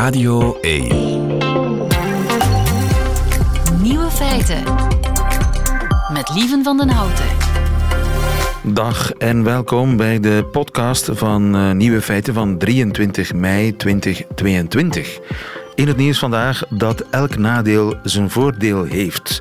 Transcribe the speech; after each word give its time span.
Radio 0.00 0.58
1. 0.60 0.86
Nieuwe 3.82 4.10
feiten. 4.10 4.62
Met 6.12 6.30
Lieven 6.34 6.62
van 6.64 6.76
den 6.76 6.88
Houten. 6.88 7.24
Dag 8.62 9.12
en 9.12 9.44
welkom 9.44 9.96
bij 9.96 10.20
de 10.20 10.48
podcast 10.52 11.08
van 11.12 11.56
uh, 11.56 11.72
Nieuwe 11.72 12.00
Feiten 12.00 12.34
van 12.34 12.58
23 12.58 13.34
mei 13.34 13.76
2022. 13.76 15.18
In 15.74 15.88
het 15.88 15.96
nieuws 15.96 16.18
vandaag 16.18 16.62
dat 16.68 17.04
elk 17.10 17.36
nadeel 17.36 17.94
zijn 18.02 18.30
voordeel 18.30 18.84
heeft. 18.84 19.38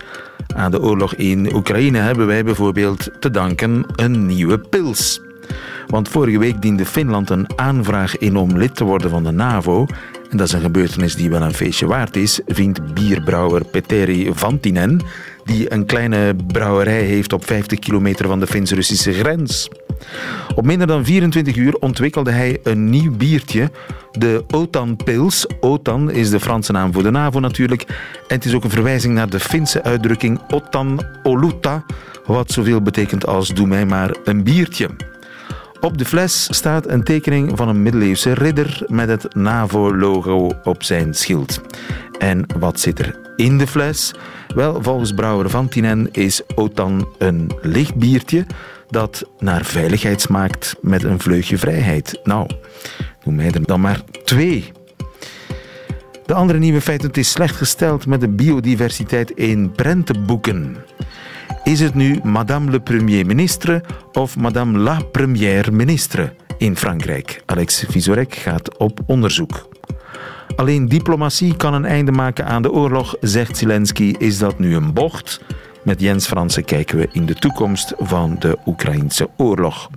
Aan 0.55 0.71
de 0.71 0.81
oorlog 0.81 1.15
in 1.15 1.55
Oekraïne 1.55 1.97
hebben 1.97 2.27
wij 2.27 2.43
bijvoorbeeld 2.43 3.09
te 3.19 3.31
danken 3.31 3.85
een 3.95 4.25
nieuwe 4.25 4.57
pils. 4.57 5.21
Want 5.87 6.09
vorige 6.09 6.39
week 6.39 6.61
diende 6.61 6.85
Finland 6.85 7.29
een 7.29 7.47
aanvraag 7.55 8.17
in 8.17 8.37
om 8.37 8.57
lid 8.57 8.75
te 8.75 8.83
worden 8.83 9.09
van 9.09 9.23
de 9.23 9.31
NAVO. 9.31 9.85
En 10.29 10.37
dat 10.37 10.47
is 10.47 10.53
een 10.53 10.61
gebeurtenis 10.61 11.15
die 11.15 11.29
wel 11.29 11.41
een 11.41 11.53
feestje 11.53 11.87
waard 11.87 12.15
is, 12.15 12.39
vindt 12.45 12.93
bierbrouwer 12.93 13.65
Petteri 13.65 14.29
Vantinen, 14.33 15.01
die 15.43 15.73
een 15.73 15.85
kleine 15.85 16.35
brouwerij 16.47 17.01
heeft 17.01 17.33
op 17.33 17.45
50 17.45 17.79
kilometer 17.79 18.27
van 18.27 18.39
de 18.39 18.47
Fins-Russische 18.47 19.13
grens. 19.13 19.69
Op 20.55 20.65
minder 20.65 20.87
dan 20.87 21.05
24 21.05 21.55
uur 21.55 21.75
ontwikkelde 21.75 22.31
hij 22.31 22.59
een 22.63 22.89
nieuw 22.89 23.15
biertje, 23.15 23.71
de 24.11 24.43
Otan 24.47 24.95
Pils. 24.95 25.47
Otan 25.59 26.11
is 26.11 26.29
de 26.29 26.39
Franse 26.39 26.71
naam 26.71 26.93
voor 26.93 27.03
de 27.03 27.11
NAVO 27.11 27.39
natuurlijk. 27.39 27.81
En 28.27 28.35
het 28.35 28.45
is 28.45 28.53
ook 28.53 28.63
een 28.63 28.69
verwijzing 28.69 29.13
naar 29.13 29.29
de 29.29 29.39
Finse 29.39 29.83
uitdrukking 29.83 30.41
Otan 30.51 31.03
Oluta, 31.23 31.85
wat 32.25 32.51
zoveel 32.51 32.81
betekent 32.81 33.25
als 33.25 33.49
doe 33.49 33.67
mij 33.67 33.85
maar 33.85 34.15
een 34.23 34.43
biertje. 34.43 34.89
Op 35.81 35.97
de 35.97 36.05
fles 36.05 36.47
staat 36.49 36.87
een 36.87 37.03
tekening 37.03 37.57
van 37.57 37.67
een 37.67 37.81
middeleeuwse 37.81 38.33
ridder 38.33 38.83
met 38.87 39.09
het 39.09 39.35
NAVO-logo 39.35 40.51
op 40.63 40.83
zijn 40.83 41.13
schild. 41.13 41.61
En 42.17 42.45
wat 42.59 42.79
zit 42.79 42.99
er 42.99 43.33
in 43.35 43.57
de 43.57 43.67
fles? 43.67 44.13
Wel, 44.55 44.83
volgens 44.83 45.13
brouwer 45.13 45.49
Van 45.49 45.67
Tinen 45.67 46.09
is 46.11 46.41
Otan 46.55 47.07
een 47.17 47.51
licht 47.61 47.95
biertje 47.95 48.45
dat 48.87 49.23
naar 49.39 49.65
veiligheid 49.65 50.21
smaakt 50.21 50.75
met 50.81 51.03
een 51.03 51.19
vleugje 51.19 51.57
vrijheid. 51.57 52.19
Nou, 52.23 52.49
noem 53.23 53.35
mij 53.35 53.51
er 53.51 53.65
dan 53.65 53.81
maar 53.81 54.01
twee. 54.23 54.71
De 56.25 56.33
andere 56.33 56.59
nieuwe 56.59 56.81
feit, 56.81 57.01
het 57.01 57.17
is 57.17 57.31
slecht 57.31 57.55
gesteld 57.55 58.05
met 58.05 58.21
de 58.21 58.29
biodiversiteit 58.29 59.31
in 59.31 59.71
prentenboeken. 59.71 60.77
Is 61.69 61.79
het 61.79 61.95
nu 61.95 62.19
Madame 62.23 62.71
le 62.71 62.79
Premier 62.79 63.25
Ministre 63.25 63.83
of 64.13 64.37
Madame 64.37 64.77
la 64.77 64.99
Première 65.11 65.71
Ministre 65.71 66.33
in 66.57 66.75
Frankrijk? 66.75 67.43
Alex 67.45 67.85
Visorek 67.89 68.35
gaat 68.35 68.77
op 68.77 68.99
onderzoek. 69.05 69.69
Alleen 70.55 70.87
diplomatie 70.87 71.55
kan 71.55 71.73
een 71.73 71.85
einde 71.85 72.11
maken 72.11 72.45
aan 72.45 72.61
de 72.61 72.71
oorlog, 72.71 73.15
zegt 73.21 73.57
Zelensky. 73.57 74.15
Is 74.17 74.37
dat 74.37 74.59
nu 74.59 74.75
een 74.75 74.93
bocht? 74.93 75.41
Met 75.83 76.01
Jens 76.01 76.27
Fransen 76.27 76.65
kijken 76.65 76.97
we 76.97 77.09
in 77.11 77.25
de 77.25 77.35
toekomst 77.35 77.93
van 77.97 78.35
de 78.39 78.57
Oekraïnse 78.65 79.29
oorlog. 79.37 79.89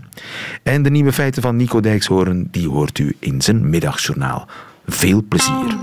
En 0.62 0.82
de 0.82 0.90
nieuwe 0.90 1.12
feiten 1.12 1.42
van 1.42 1.56
Nico 1.56 1.80
Dijkshoorn, 1.80 2.48
die 2.50 2.68
hoort 2.68 2.98
u 2.98 3.16
in 3.18 3.42
zijn 3.42 3.70
middagjournaal. 3.70 4.46
Veel 4.86 5.22
plezier. 5.28 5.76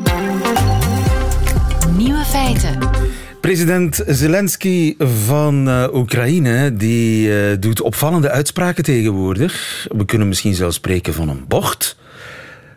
Nieuwe 1.98 2.24
feiten. 2.26 2.78
President 3.42 4.04
Zelensky 4.08 4.96
van 4.98 5.68
uh, 5.68 5.88
Oekraïne 5.94 6.74
die, 6.74 7.28
uh, 7.28 7.58
doet 7.60 7.82
opvallende 7.82 8.30
uitspraken 8.30 8.84
tegenwoordig. 8.84 9.86
We 9.98 10.06
kunnen 10.06 10.28
misschien 10.28 10.54
zelfs 10.54 10.76
spreken 10.76 11.14
van 11.14 11.30
een 11.30 11.46
bocht. 11.48 11.98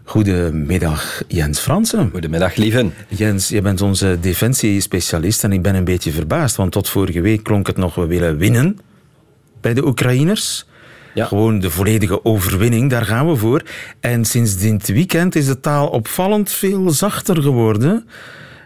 Goedemiddag, 0.04 1.22
Jens 1.28 1.58
Fransen. 1.58 2.08
Goedemiddag, 2.10 2.56
lieven. 2.56 2.94
Jens, 3.08 3.48
je 3.48 3.62
bent 3.62 3.80
onze 3.80 4.18
defensiespecialist 4.20 5.44
en 5.44 5.52
ik 5.52 5.62
ben 5.62 5.74
een 5.74 5.84
beetje 5.84 6.12
verbaasd, 6.12 6.56
want 6.56 6.72
tot 6.72 6.88
vorige 6.88 7.20
week 7.20 7.42
klonk 7.42 7.66
het 7.66 7.76
nog 7.76 7.94
we 7.94 8.06
willen 8.06 8.36
winnen 8.36 8.78
bij 9.60 9.74
de 9.74 9.86
Oekraïners. 9.86 10.66
Ja. 11.14 11.26
Gewoon 11.26 11.58
de 11.58 11.70
volledige 11.70 12.24
overwinning, 12.24 12.90
daar 12.90 13.04
gaan 13.04 13.28
we 13.28 13.36
voor. 13.36 13.62
En 14.00 14.24
sinds 14.24 14.56
dit 14.56 14.88
weekend 14.88 15.34
is 15.34 15.46
de 15.46 15.60
taal 15.60 15.88
opvallend 15.88 16.52
veel 16.52 16.90
zachter 16.90 17.42
geworden. 17.42 18.06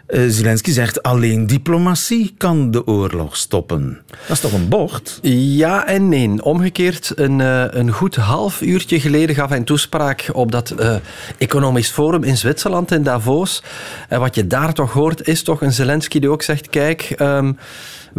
Uh, 0.07 0.25
Zelensky 0.27 0.71
zegt 0.71 1.03
alleen 1.03 1.47
diplomatie 1.47 2.33
kan 2.37 2.71
de 2.71 2.87
oorlog 2.87 3.37
stoppen. 3.37 4.01
Dat 4.07 4.35
is 4.35 4.39
toch 4.39 4.53
een 4.53 4.69
bocht? 4.69 5.19
Ja 5.21 5.87
en 5.87 6.09
nee. 6.09 6.43
Omgekeerd, 6.43 7.11
een, 7.15 7.39
uh, 7.39 7.63
een 7.69 7.91
goed 7.91 8.15
half 8.15 8.61
uurtje 8.61 8.99
geleden 8.99 9.35
gaf 9.35 9.49
hij 9.49 9.57
een 9.57 9.63
toespraak 9.63 10.29
op 10.33 10.51
dat 10.51 10.73
uh, 10.79 10.95
economisch 11.37 11.89
forum 11.89 12.23
in 12.23 12.37
Zwitserland, 12.37 12.91
in 12.91 13.03
Davos. 13.03 13.63
En 14.09 14.19
wat 14.19 14.35
je 14.35 14.47
daar 14.47 14.73
toch 14.73 14.93
hoort, 14.93 15.27
is 15.27 15.43
toch 15.43 15.61
een 15.61 15.73
Zelensky 15.73 16.19
die 16.19 16.29
ook 16.29 16.41
zegt, 16.41 16.69
kijk... 16.69 17.15
Um, 17.19 17.57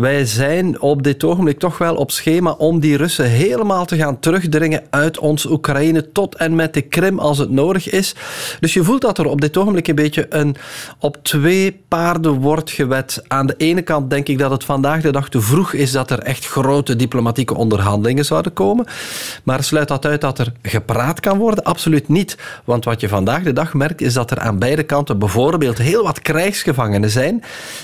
wij 0.00 0.24
zijn 0.24 0.80
op 0.80 1.02
dit 1.02 1.24
ogenblik 1.24 1.58
toch 1.58 1.78
wel 1.78 1.94
op 1.94 2.10
schema 2.10 2.50
om 2.50 2.80
die 2.80 2.96
Russen 2.96 3.24
helemaal 3.24 3.84
te 3.84 3.96
gaan 3.96 4.18
terugdringen 4.20 4.82
uit 4.90 5.18
ons 5.18 5.46
Oekraïne 5.46 6.12
tot 6.12 6.34
en 6.34 6.54
met 6.54 6.74
de 6.74 6.80
Krim 6.80 7.18
als 7.18 7.38
het 7.38 7.50
nodig 7.50 7.90
is. 7.90 8.14
Dus 8.60 8.74
je 8.74 8.84
voelt 8.84 9.00
dat 9.00 9.18
er 9.18 9.26
op 9.26 9.40
dit 9.40 9.56
ogenblik 9.56 9.88
een 9.88 9.94
beetje 9.94 10.26
een 10.28 10.56
op 10.98 11.18
twee 11.22 11.80
paarden 11.88 12.32
wordt 12.32 12.70
gewet. 12.70 13.22
Aan 13.28 13.46
de 13.46 13.54
ene 13.56 13.82
kant 13.82 14.10
denk 14.10 14.28
ik 14.28 14.38
dat 14.38 14.50
het 14.50 14.64
vandaag 14.64 15.02
de 15.02 15.12
dag 15.12 15.28
te 15.28 15.40
vroeg 15.40 15.72
is 15.72 15.92
dat 15.92 16.10
er 16.10 16.18
echt 16.18 16.46
grote 16.46 16.96
diplomatieke 16.96 17.54
onderhandelingen 17.54 18.24
zouden 18.24 18.52
komen. 18.52 18.86
Maar 19.42 19.64
sluit 19.64 19.88
dat 19.88 20.06
uit 20.06 20.20
dat 20.20 20.38
er 20.38 20.52
gepraat 20.62 21.20
kan 21.20 21.38
worden? 21.38 21.64
Absoluut 21.64 22.08
niet. 22.08 22.36
Want 22.64 22.84
wat 22.84 23.00
je 23.00 23.08
vandaag 23.08 23.42
de 23.42 23.52
dag 23.52 23.74
merkt 23.74 24.00
is 24.00 24.12
dat 24.12 24.30
er 24.30 24.38
aan 24.38 24.58
beide 24.58 24.82
kanten 24.82 25.18
bijvoorbeeld 25.18 25.78
heel 25.78 26.02
wat 26.02 26.20
krijgsgevangenen 26.20 27.10
zijn. 27.10 27.42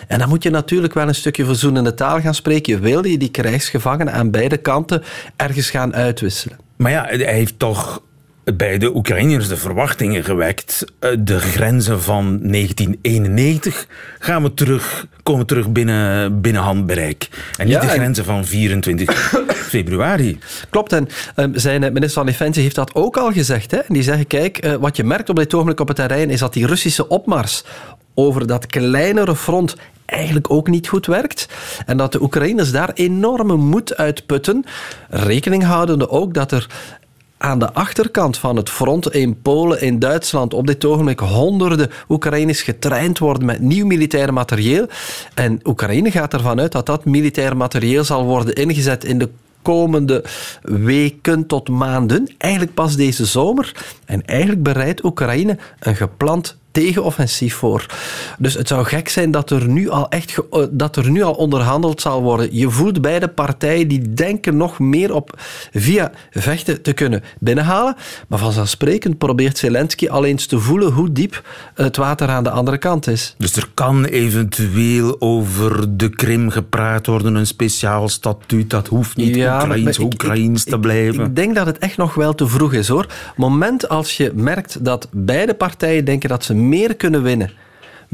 En 0.09 0.19
dan 0.19 0.29
moet 0.29 0.43
je 0.43 0.51
natuurlijk 0.51 0.95
wel 0.95 1.09
een 1.09 1.15
stukje 1.15 1.45
verzoenende 1.45 1.95
taal 1.95 2.03
taal 2.05 2.21
gaan 2.21 2.35
spreken, 2.35 2.81
wil 2.81 3.07
je 3.07 3.19
die 3.19 3.31
krijgsgevangenen 3.31 4.13
aan 4.13 4.31
beide 4.31 4.57
kanten 4.57 5.03
ergens 5.37 5.71
gaan 5.71 5.95
uitwisselen. 5.95 6.59
Maar 6.77 6.91
ja, 6.91 7.05
hij 7.05 7.35
heeft 7.35 7.59
toch 7.59 8.03
bij 8.45 8.79
de 8.79 8.95
Oekraïners 8.95 9.49
de 9.49 9.57
verwachtingen 9.57 10.25
gewekt. 10.25 10.85
Eh, 10.99 11.11
de 11.19 11.39
grenzen 11.39 12.03
van 12.03 12.25
1991 12.43 13.87
gaan 14.19 14.43
we 14.43 14.55
terug, 14.55 15.07
komen 15.23 15.47
terug 15.47 15.73
binnen, 15.73 16.41
binnen 16.41 16.63
handbereik. 16.63 17.29
En 17.57 17.67
niet 17.67 17.75
ja, 17.75 17.81
de 17.81 17.89
grenzen 17.89 18.25
van 18.25 18.45
24 18.45 19.35
februari. 19.75 20.39
Klopt, 20.71 20.93
en 20.93 21.09
um, 21.37 21.53
zijn 21.59 21.81
minister 21.81 22.11
van 22.11 22.27
Defensie 22.27 22.63
heeft 22.63 22.75
dat 22.75 22.95
ook 22.95 23.17
al 23.17 23.33
gezegd. 23.33 23.71
Hè? 23.71 23.79
En 23.79 23.95
die 23.95 24.03
zeggen, 24.03 24.27
kijk, 24.27 24.67
uh, 24.67 24.75
wat 24.75 24.97
je 24.97 25.05
merkt 25.05 25.29
op 25.29 25.37
dit 25.37 25.55
ogenblik 25.55 25.81
op 25.81 25.89
het 25.89 25.97
terrein 25.97 26.31
is 26.31 26.41
dat 26.41 26.53
die 26.53 26.67
Russische 26.67 27.09
opmars 27.09 27.65
over 28.15 28.47
dat 28.47 28.67
kleinere 28.67 29.37
front 29.37 29.77
eigenlijk 30.05 30.51
ook 30.51 30.69
niet 30.69 30.89
goed 30.89 31.07
werkt. 31.07 31.49
En 31.87 31.97
dat 31.97 32.13
de 32.13 32.23
Oekraïners 32.23 32.73
daar 32.73 32.91
enorme 32.95 33.57
moed 33.57 33.97
uitputten. 33.97 34.65
Rekening 35.09 35.63
houdende 35.65 36.11
ook 36.11 36.35
dat 36.35 36.53
er 36.53 36.67
aan 37.39 37.59
de 37.59 37.73
achterkant 37.73 38.39
van 38.39 38.57
het 38.57 38.71
front 38.71 39.13
in 39.13 39.43
Polen, 39.43 39.81
in 39.81 39.99
Duitsland, 39.99 40.55
op 40.55 40.67
dit 40.67 40.85
ogenblik 40.85 41.19
honderden 41.19 41.91
Oekraïners 42.09 42.63
getraind 42.63 43.19
worden 43.19 43.45
met 43.45 43.61
nieuw 43.61 43.87
militair 43.87 44.33
materieel. 44.33 44.87
En 45.35 45.61
Oekraïne 45.65 46.11
gaat 46.11 46.33
ervan 46.33 46.61
uit 46.61 46.73
dat 46.73 46.87
dat 46.87 47.05
militair 47.05 47.57
materieel 47.57 48.05
zal 48.05 48.25
worden 48.25 48.55
ingezet 48.55 49.05
in 49.05 49.19
de 49.19 49.29
komende 49.63 50.25
weken 50.63 51.47
tot 51.47 51.69
maanden. 51.69 52.35
Eigenlijk 52.39 52.75
pas 52.75 52.97
deze 52.97 53.25
zomer. 53.25 53.73
En 54.05 54.25
eigenlijk 54.25 54.63
bereidt 54.63 55.05
Oekraïne 55.05 55.59
een 55.79 55.97
gepland 55.97 56.57
tegenoffensief 56.75 57.55
voor. 57.55 57.87
Dus 58.39 58.55
het 58.55 58.69
zou 58.69 58.85
gek 58.85 59.09
zijn 59.09 59.31
dat 59.31 59.51
er 59.51 59.69
nu 59.69 59.89
al 59.89 60.09
echt 60.09 60.39
eh, 60.51 60.63
dat 60.71 60.97
er 60.97 61.11
nu 61.11 61.23
al 61.23 61.33
onderhandeld 61.33 62.01
zal 62.01 62.23
worden. 62.23 62.49
Je 62.57 62.71
voelt 62.71 63.01
beide 63.01 63.29
partijen 63.29 63.89
die 63.89 64.13
denken 64.13 64.57
nog 64.57 64.79
meer 64.79 65.15
op 65.15 65.41
via 65.73 66.13
vechten 66.31 66.83
te 66.83 66.93
kunnen 66.93 67.23
binnenhalen. 67.41 67.97
Maar 68.29 68.39
vanzelfsprekend 68.39 69.19
probeert 69.19 69.59
Zelensky 69.59 70.09
al 70.09 70.25
eens 70.25 70.47
te 70.47 70.59
voelen 70.59 70.93
hoe 70.93 71.13
diep 71.13 71.43
het 71.75 71.97
water 71.97 72.29
aan 72.29 72.45
de 72.45 72.51
andere 72.51 72.79
kant 72.79 73.07
is. 73.07 73.35
Dus 73.39 73.57
er 73.57 73.69
kan 73.75 74.05
eventueel 74.05 75.21
over 75.21 75.97
de 75.97 76.09
Krim 76.09 76.51
gepraat 76.51 77.07
worden, 77.07 77.35
een 77.35 77.47
speciaal 77.47 78.09
statuut. 78.09 78.71
Dat 78.71 78.87
hoeft 78.87 79.17
niet 79.17 79.35
ja, 79.35 79.63
Oekraïns, 79.63 79.99
Oekraïns 79.99 80.65
te 80.65 80.79
blijven. 80.79 81.21
Ik, 81.21 81.27
ik 81.27 81.37
denk 81.37 81.55
dat 81.55 81.67
het 81.67 81.79
echt 81.79 81.97
nog 81.97 82.15
wel 82.15 82.35
te 82.35 82.47
vroeg 82.47 82.73
is 82.73 82.89
hoor. 82.89 83.07
Moment 83.37 83.89
als 83.89 84.17
je 84.17 84.33
merkt 84.35 84.85
dat 84.85 85.09
beide 85.13 85.55
partijen 85.55 86.05
denken 86.05 86.29
dat 86.29 86.45
ze 86.45 86.55
meer 86.69 86.97
kunnen 86.97 87.23
winnen 87.23 87.51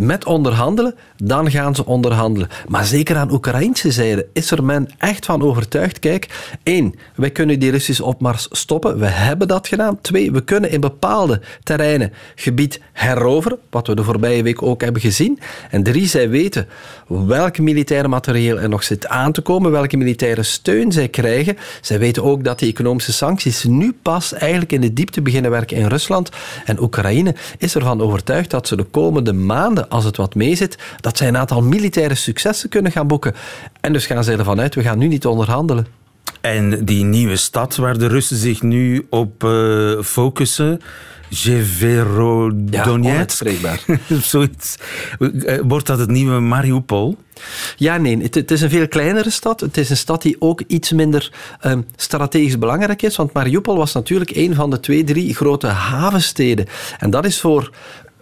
met 0.00 0.24
onderhandelen, 0.24 0.94
dan 1.16 1.50
gaan 1.50 1.74
ze 1.74 1.86
onderhandelen. 1.86 2.48
Maar 2.68 2.84
zeker 2.84 3.16
aan 3.16 3.32
Oekraïnse 3.32 3.90
zijde 3.90 4.26
is 4.32 4.50
er 4.50 4.64
men 4.64 4.88
echt 4.98 5.24
van 5.24 5.42
overtuigd. 5.42 5.98
Kijk, 5.98 6.28
één, 6.62 6.94
wij 7.14 7.30
kunnen 7.30 7.58
die 7.58 7.70
Russische 7.70 8.04
opmars 8.04 8.48
stoppen. 8.50 8.98
We 8.98 9.06
hebben 9.06 9.48
dat 9.48 9.68
gedaan. 9.68 10.00
Twee, 10.00 10.32
we 10.32 10.40
kunnen 10.40 10.70
in 10.70 10.80
bepaalde 10.80 11.40
terreinen 11.62 12.12
gebied 12.34 12.80
heroveren, 12.92 13.58
wat 13.70 13.86
we 13.86 13.94
de 13.94 14.04
voorbije 14.04 14.42
week 14.42 14.62
ook 14.62 14.82
hebben 14.82 15.02
gezien. 15.02 15.38
En 15.70 15.82
drie, 15.82 16.06
zij 16.06 16.28
weten 16.28 16.68
welk 17.06 17.58
militaire 17.58 18.08
materieel 18.08 18.58
er 18.58 18.68
nog 18.68 18.82
zit 18.82 19.06
aan 19.08 19.32
te 19.32 19.40
komen, 19.40 19.70
welke 19.70 19.96
militaire 19.96 20.42
steun 20.42 20.92
zij 20.92 21.08
krijgen. 21.08 21.56
Zij 21.80 21.98
weten 21.98 22.24
ook 22.24 22.44
dat 22.44 22.58
die 22.58 22.70
economische 22.70 23.12
sancties 23.12 23.64
nu 23.64 23.92
pas 24.02 24.32
eigenlijk 24.32 24.72
in 24.72 24.80
de 24.80 24.92
diepte 24.92 25.22
beginnen 25.22 25.50
werken 25.50 25.76
in 25.76 25.86
Rusland. 25.86 26.30
En 26.64 26.82
Oekraïne 26.82 27.34
is 27.58 27.74
ervan 27.74 28.00
overtuigd 28.00 28.50
dat 28.50 28.68
ze 28.68 28.76
de 28.76 28.84
komende 28.84 29.32
maanden, 29.32 29.89
als 29.90 30.04
het 30.04 30.16
wat 30.16 30.34
meezit, 30.34 30.78
dat 31.00 31.16
zij 31.16 31.28
een 31.28 31.36
aantal 31.36 31.62
militaire 31.62 32.14
successen 32.14 32.68
kunnen 32.68 32.92
gaan 32.92 33.06
boeken. 33.06 33.34
En 33.80 33.92
dus 33.92 34.06
gaan 34.06 34.24
zij 34.24 34.38
ervan 34.38 34.60
uit, 34.60 34.74
we 34.74 34.82
gaan 34.82 34.98
nu 34.98 35.08
niet 35.08 35.26
onderhandelen. 35.26 35.86
En 36.40 36.84
die 36.84 37.04
nieuwe 37.04 37.36
stad 37.36 37.76
waar 37.76 37.98
de 37.98 38.06
Russen 38.06 38.36
zich 38.36 38.62
nu 38.62 39.06
op 39.10 39.44
uh, 39.44 40.02
focussen, 40.02 40.80
Jeverodonetsk. 41.28 43.48
Ja, 43.48 43.76
Zoiets. 44.22 44.76
Eh, 45.18 45.58
wordt 45.62 45.86
dat 45.86 45.98
het 45.98 46.10
nieuwe 46.10 46.40
Mariupol? 46.40 47.16
Ja, 47.76 47.96
nee. 47.96 48.22
Het, 48.22 48.34
het, 48.34 48.50
is 48.50 48.60
een 48.60 48.70
veel 48.70 48.88
kleinere 48.88 49.30
stad. 49.30 49.60
Het 49.60 49.76
is 49.76 49.90
een 49.90 49.96
stad 49.96 50.22
die 50.22 50.36
ook 50.38 50.62
iets 50.66 50.92
minder 50.92 51.32
um, 51.64 51.86
strategisch 51.96 52.58
belangrijk 52.58 53.02
is. 53.02 53.16
Want 53.16 53.32
Mariupol 53.32 53.76
was 53.76 53.92
natuurlijk 53.92 54.36
een 54.36 54.54
van 54.54 54.70
de 54.70 54.80
twee, 54.80 55.04
drie 55.04 55.34
grote 55.34 55.66
havensteden. 55.66 56.66
En 56.98 57.10
dat 57.10 57.24
is 57.24 57.40
voor 57.40 57.70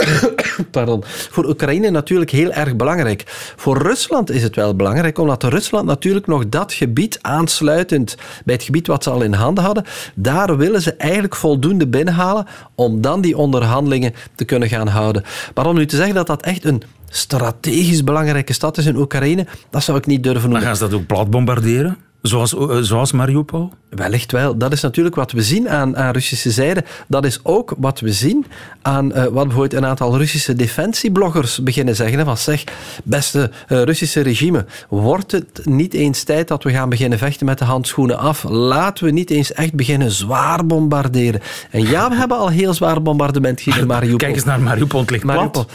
Pardon. 0.70 1.02
Voor 1.06 1.48
Oekraïne 1.48 1.90
natuurlijk 1.90 2.30
heel 2.30 2.50
erg 2.52 2.76
belangrijk. 2.76 3.22
Voor 3.56 3.78
Rusland 3.78 4.30
is 4.30 4.42
het 4.42 4.56
wel 4.56 4.76
belangrijk, 4.76 5.18
omdat 5.18 5.42
Rusland 5.42 5.86
natuurlijk 5.86 6.26
nog 6.26 6.48
dat 6.48 6.72
gebied 6.72 7.18
aansluitend 7.22 8.16
bij 8.44 8.54
het 8.54 8.64
gebied 8.64 8.86
wat 8.86 9.02
ze 9.02 9.10
al 9.10 9.22
in 9.22 9.32
handen 9.32 9.64
hadden, 9.64 9.84
daar 10.14 10.56
willen 10.56 10.82
ze 10.82 10.94
eigenlijk 10.94 11.36
voldoende 11.36 11.86
binnenhalen 11.86 12.46
om 12.74 13.00
dan 13.00 13.20
die 13.20 13.36
onderhandelingen 13.36 14.14
te 14.34 14.44
kunnen 14.44 14.68
gaan 14.68 14.88
houden. 14.88 15.24
Maar 15.54 15.66
om 15.66 15.76
nu 15.76 15.86
te 15.86 15.96
zeggen 15.96 16.14
dat 16.14 16.26
dat 16.26 16.42
echt 16.42 16.64
een 16.64 16.82
strategisch 17.08 18.04
belangrijke 18.04 18.52
stad 18.52 18.78
is 18.78 18.86
in 18.86 18.96
Oekraïne, 18.96 19.46
dat 19.70 19.82
zou 19.82 19.98
ik 19.98 20.06
niet 20.06 20.22
durven 20.22 20.42
noemen. 20.42 20.58
Maar 20.58 20.68
gaan 20.68 20.76
ze 20.76 20.88
dat 20.88 21.00
ook 21.00 21.06
plat 21.06 21.30
bombarderen? 21.30 22.07
Zoals, 22.22 22.54
eh, 22.56 22.76
zoals 22.80 23.12
Mariupol? 23.12 23.72
Wellicht 23.88 24.32
wel. 24.32 24.56
Dat 24.56 24.72
is 24.72 24.80
natuurlijk 24.80 25.14
wat 25.14 25.32
we 25.32 25.42
zien 25.42 25.68
aan, 25.68 25.96
aan 25.96 26.12
Russische 26.12 26.50
zijde. 26.50 26.84
Dat 27.06 27.24
is 27.24 27.40
ook 27.42 27.74
wat 27.78 28.00
we 28.00 28.12
zien 28.12 28.46
aan 28.82 29.06
uh, 29.06 29.24
wat 29.24 29.32
bijvoorbeeld 29.32 29.72
een 29.72 29.86
aantal 29.86 30.16
Russische 30.16 30.54
defensiebloggers 30.54 31.62
beginnen 31.62 31.96
zeggen. 31.96 32.24
Van 32.24 32.36
zeg, 32.36 32.64
beste 33.04 33.50
uh, 33.68 33.82
Russische 33.82 34.20
regime, 34.20 34.66
wordt 34.88 35.32
het 35.32 35.60
niet 35.64 35.94
eens 35.94 36.22
tijd 36.22 36.48
dat 36.48 36.62
we 36.62 36.70
gaan 36.70 36.88
beginnen 36.88 37.18
vechten 37.18 37.46
met 37.46 37.58
de 37.58 37.64
handschoenen 37.64 38.18
af? 38.18 38.42
Laten 38.48 39.04
we 39.04 39.10
niet 39.10 39.30
eens 39.30 39.52
echt 39.52 39.74
beginnen 39.74 40.10
zwaar 40.10 40.66
bombarderen. 40.66 41.40
En 41.70 41.88
ja, 41.88 42.08
we 42.08 42.16
hebben 42.16 42.38
al 42.38 42.48
heel 42.48 42.74
zwaar 42.74 43.02
bombardement 43.02 43.60
in 43.60 43.86
Mariupol. 43.86 44.18
Kijk 44.18 44.34
eens 44.34 44.44
naar 44.44 44.60
Mariupol, 44.60 45.00
het 45.00 45.10
ligt 45.10 45.24
Mariupol. 45.24 45.66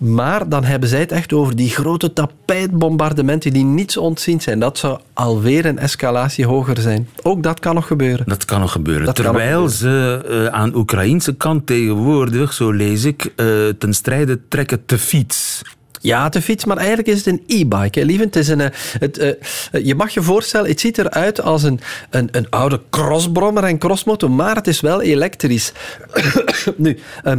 Maar 0.00 0.48
dan 0.48 0.64
hebben 0.64 0.88
zij 0.88 1.00
het 1.00 1.12
echt 1.12 1.32
over 1.32 1.56
die 1.56 1.70
grote 1.70 2.12
tapijtbombardementen 2.12 3.52
die 3.52 3.64
niets 3.64 3.96
ontzien 3.96 4.40
zijn. 4.40 4.58
Dat 4.58 4.78
zou 4.78 4.98
alweer 5.12 5.66
een 5.66 5.78
escalatie 5.78 6.46
hoger 6.46 6.80
zijn. 6.80 7.08
Ook 7.22 7.42
dat 7.42 7.60
kan 7.60 7.74
nog 7.74 7.86
gebeuren. 7.86 8.26
Dat 8.26 8.44
kan 8.44 8.60
nog 8.60 8.72
gebeuren. 8.72 9.14
Terwijl 9.14 9.68
ze 9.68 10.24
uh, 10.28 10.46
aan 10.46 10.74
Oekraïnse 10.74 11.34
kant 11.34 11.66
tegenwoordig, 11.66 12.52
zo 12.52 12.70
lees 12.70 13.04
ik, 13.04 13.32
uh, 13.36 13.68
ten 13.78 13.94
strijde 13.94 14.40
trekken 14.48 14.84
te 14.86 14.98
fiets. 14.98 15.62
Ja, 16.02 16.28
te 16.28 16.42
fiets, 16.42 16.64
maar 16.64 16.76
eigenlijk 16.76 17.08
is 17.08 17.16
het 17.16 17.26
een 17.26 17.42
e-bike. 17.46 18.04
Lieve. 18.04 18.24
Het 18.24 18.36
is 18.36 18.48
een, 18.48 18.60
eh, 18.60 18.68
het, 18.98 19.18
uh, 19.18 19.84
je 19.84 19.94
mag 19.94 20.10
je 20.10 20.22
voorstellen, 20.22 20.68
het 20.68 20.80
ziet 20.80 20.98
eruit 20.98 21.40
als 21.40 21.62
een, 21.62 21.80
een, 22.10 22.28
een 22.32 22.50
oude 22.50 22.80
crossbrommer 22.90 23.64
en 23.64 23.78
crossmotor, 23.78 24.30
maar 24.30 24.56
het 24.56 24.66
is 24.66 24.80
wel 24.80 25.02
elektrisch. 25.02 25.72
nu, 26.76 26.98
uh, 27.24 27.34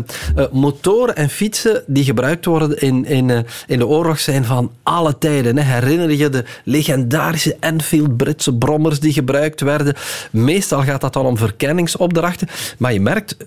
motoren 0.52 1.16
en 1.16 1.30
fietsen 1.30 1.84
die 1.88 2.04
gebruikt 2.04 2.46
worden 2.46 2.82
in, 2.82 3.06
in, 3.06 3.46
in 3.68 3.80
de 3.80 3.88
oorlog 3.88 4.20
zijn 4.20 4.46
van 4.46 4.72
alle 4.84 5.18
tijden. 5.18 5.58
Hè. 5.58 5.64
Herinner 5.64 6.12
je 6.12 6.30
de 6.30 6.44
legendarische 6.64 7.58
Enfield 7.60 8.18
Britse 8.18 8.54
brommers 8.54 9.00
die 9.00 9.14
gebruikt 9.14 9.62
werden? 9.62 9.96
Meestal 10.32 10.84
gaat 10.84 11.02
dat 11.02 11.14
dan 11.14 11.26
om 11.26 11.38
verkenningsopdrachten, 11.38 12.48
maar 12.78 12.94
je 12.94 13.02
merkt, 13.02 13.38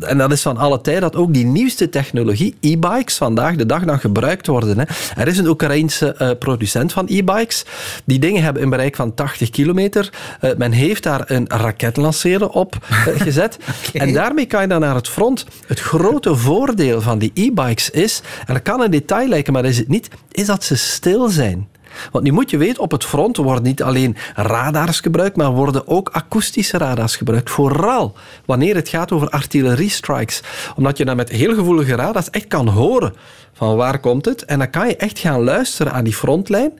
en 0.00 0.18
dat 0.18 0.32
is 0.32 0.42
van 0.42 0.56
alle 0.56 0.80
tijden, 0.80 1.02
dat 1.02 1.16
ook 1.16 1.34
die 1.34 1.46
nieuwste 1.46 1.88
technologie, 1.88 2.54
e-bikes, 2.60 3.16
vandaag 3.16 3.56
de 3.56 3.66
dag 3.66 3.84
dan 3.84 4.00
gebruikt 4.00 4.45
worden. 4.46 4.78
Hè. 4.78 4.84
Er 5.16 5.28
is 5.28 5.38
een 5.38 5.46
Oekraïense 5.46 6.16
uh, 6.18 6.30
producent 6.38 6.92
van 6.92 7.06
e-bikes. 7.08 7.64
Die 8.04 8.18
dingen 8.18 8.42
hebben 8.42 8.62
een 8.62 8.70
bereik 8.70 8.96
van 8.96 9.14
80 9.14 9.50
kilometer. 9.50 10.10
Uh, 10.40 10.50
men 10.56 10.72
heeft 10.72 11.02
daar 11.02 11.24
een 11.26 11.44
raketlanceerder 11.48 12.48
op 12.48 12.76
uh, 12.90 12.98
gezet. 13.26 13.58
okay. 13.88 14.06
En 14.06 14.14
daarmee 14.14 14.46
kan 14.46 14.62
je 14.62 14.68
dan 14.68 14.80
naar 14.80 14.94
het 14.94 15.08
front. 15.08 15.46
Het 15.66 15.80
grote 15.80 16.36
voordeel 16.46 17.00
van 17.00 17.18
die 17.18 17.30
e-bikes 17.34 17.90
is, 17.90 18.20
en 18.46 18.54
dat 18.54 18.62
kan 18.62 18.80
een 18.80 18.90
detail 18.90 19.28
lijken, 19.28 19.52
maar 19.52 19.64
is 19.64 19.78
het 19.78 19.88
niet, 19.88 20.08
is 20.30 20.46
dat 20.46 20.64
ze 20.64 20.76
stil 20.76 21.28
zijn. 21.28 21.68
Want 22.12 22.24
nu 22.24 22.32
moet 22.32 22.50
je 22.50 22.56
weten, 22.56 22.82
op 22.82 22.90
het 22.90 23.04
front 23.04 23.36
worden 23.36 23.64
niet 23.64 23.82
alleen 23.82 24.16
radars 24.34 25.00
gebruikt, 25.00 25.36
maar 25.36 25.50
worden 25.50 25.88
ook 25.88 26.08
akoestische 26.08 26.78
radars 26.78 27.16
gebruikt. 27.16 27.50
Vooral 27.50 28.14
wanneer 28.44 28.74
het 28.74 28.88
gaat 28.88 29.12
over 29.12 29.28
artilleriestrikes. 29.28 30.42
Omdat 30.76 30.98
je 30.98 31.04
dan 31.04 31.16
met 31.16 31.28
heel 31.28 31.54
gevoelige 31.54 31.94
radars 31.94 32.30
echt 32.30 32.46
kan 32.46 32.68
horen 32.68 33.14
van 33.52 33.76
waar 33.76 33.98
komt 33.98 34.24
het. 34.24 34.44
En 34.44 34.58
dan 34.58 34.70
kan 34.70 34.88
je 34.88 34.96
echt 34.96 35.18
gaan 35.18 35.42
luisteren 35.42 35.92
aan 35.92 36.04
die 36.04 36.14
frontlijn. 36.14 36.72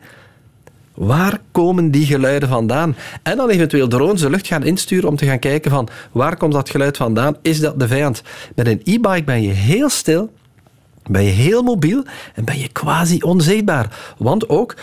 Waar 0.94 1.40
komen 1.52 1.90
die 1.90 2.06
geluiden 2.06 2.48
vandaan? 2.48 2.96
En 3.22 3.36
dan 3.36 3.48
eventueel 3.48 3.88
drones 3.88 4.20
de 4.20 4.30
lucht 4.30 4.46
gaan 4.46 4.62
insturen 4.62 5.08
om 5.08 5.16
te 5.16 5.26
gaan 5.26 5.38
kijken 5.38 5.70
van 5.70 5.88
waar 6.12 6.36
komt 6.36 6.52
dat 6.52 6.70
geluid 6.70 6.96
vandaan? 6.96 7.36
Is 7.42 7.60
dat 7.60 7.80
de 7.80 7.88
vijand? 7.88 8.22
Met 8.54 8.66
een 8.66 8.80
e-bike 8.84 9.22
ben 9.24 9.42
je 9.42 9.52
heel 9.52 9.88
stil, 9.88 10.32
ben 11.06 11.22
je 11.22 11.30
heel 11.30 11.62
mobiel 11.62 12.04
en 12.34 12.44
ben 12.44 12.58
je 12.58 12.69
quasi 12.69 13.19
onzichtbaar. 13.22 14.14
Want 14.19 14.48
ook 14.48 14.74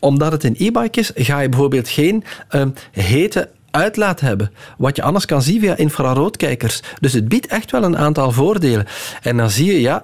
omdat 0.00 0.32
het 0.32 0.44
een 0.44 0.56
e-bike 0.58 1.00
is, 1.00 1.10
ga 1.14 1.40
je 1.40 1.48
bijvoorbeeld 1.48 1.88
geen 1.88 2.24
um, 2.50 2.74
hete 2.90 3.48
uitlaat 3.70 4.20
hebben. 4.20 4.52
Wat 4.78 4.96
je 4.96 5.02
anders 5.02 5.24
kan 5.24 5.42
zien 5.42 5.60
via 5.60 5.76
infraroodkijkers. 5.76 6.80
Dus 7.00 7.12
het 7.12 7.28
biedt 7.28 7.46
echt 7.46 7.70
wel 7.70 7.82
een 7.82 7.96
aantal 7.96 8.32
voordelen. 8.32 8.86
En 9.22 9.36
dan 9.36 9.50
zie 9.50 9.66
je, 9.66 9.80
ja, 9.80 10.02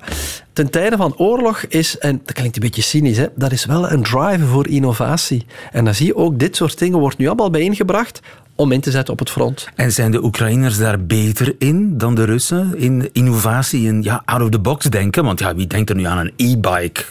ten 0.52 0.70
tijde 0.70 0.96
van 0.96 1.16
oorlog 1.16 1.64
is, 1.68 1.98
en 1.98 2.20
dat 2.24 2.34
klinkt 2.34 2.56
een 2.56 2.62
beetje 2.62 2.82
cynisch, 2.82 3.16
hè, 3.16 3.26
dat 3.34 3.52
is 3.52 3.64
wel 3.64 3.90
een 3.90 4.02
drive 4.02 4.44
voor 4.44 4.68
innovatie. 4.68 5.46
En 5.72 5.84
dan 5.84 5.94
zie 5.94 6.06
je 6.06 6.16
ook, 6.16 6.38
dit 6.38 6.56
soort 6.56 6.78
dingen 6.78 6.98
wordt 6.98 7.18
nu 7.18 7.26
allemaal 7.26 7.50
bijeengebracht 7.50 8.20
om 8.56 8.72
in 8.72 8.80
te 8.80 8.90
zetten 8.90 9.12
op 9.12 9.18
het 9.18 9.30
front. 9.30 9.68
En 9.74 9.92
zijn 9.92 10.10
de 10.10 10.24
Oekraïners 10.24 10.78
daar 10.78 11.04
beter 11.04 11.54
in 11.58 11.98
dan 11.98 12.14
de 12.14 12.24
Russen? 12.24 12.72
In 12.76 13.08
innovatie 13.12 13.88
en 13.88 14.02
ja, 14.02 14.22
out 14.24 14.42
of 14.42 14.48
the 14.48 14.58
box 14.58 14.84
denken? 14.84 15.24
Want 15.24 15.38
ja, 15.38 15.54
wie 15.54 15.66
denkt 15.66 15.90
er 15.90 15.96
nu 15.96 16.04
aan 16.04 16.18
een 16.18 16.32
e-bike? 16.36 17.04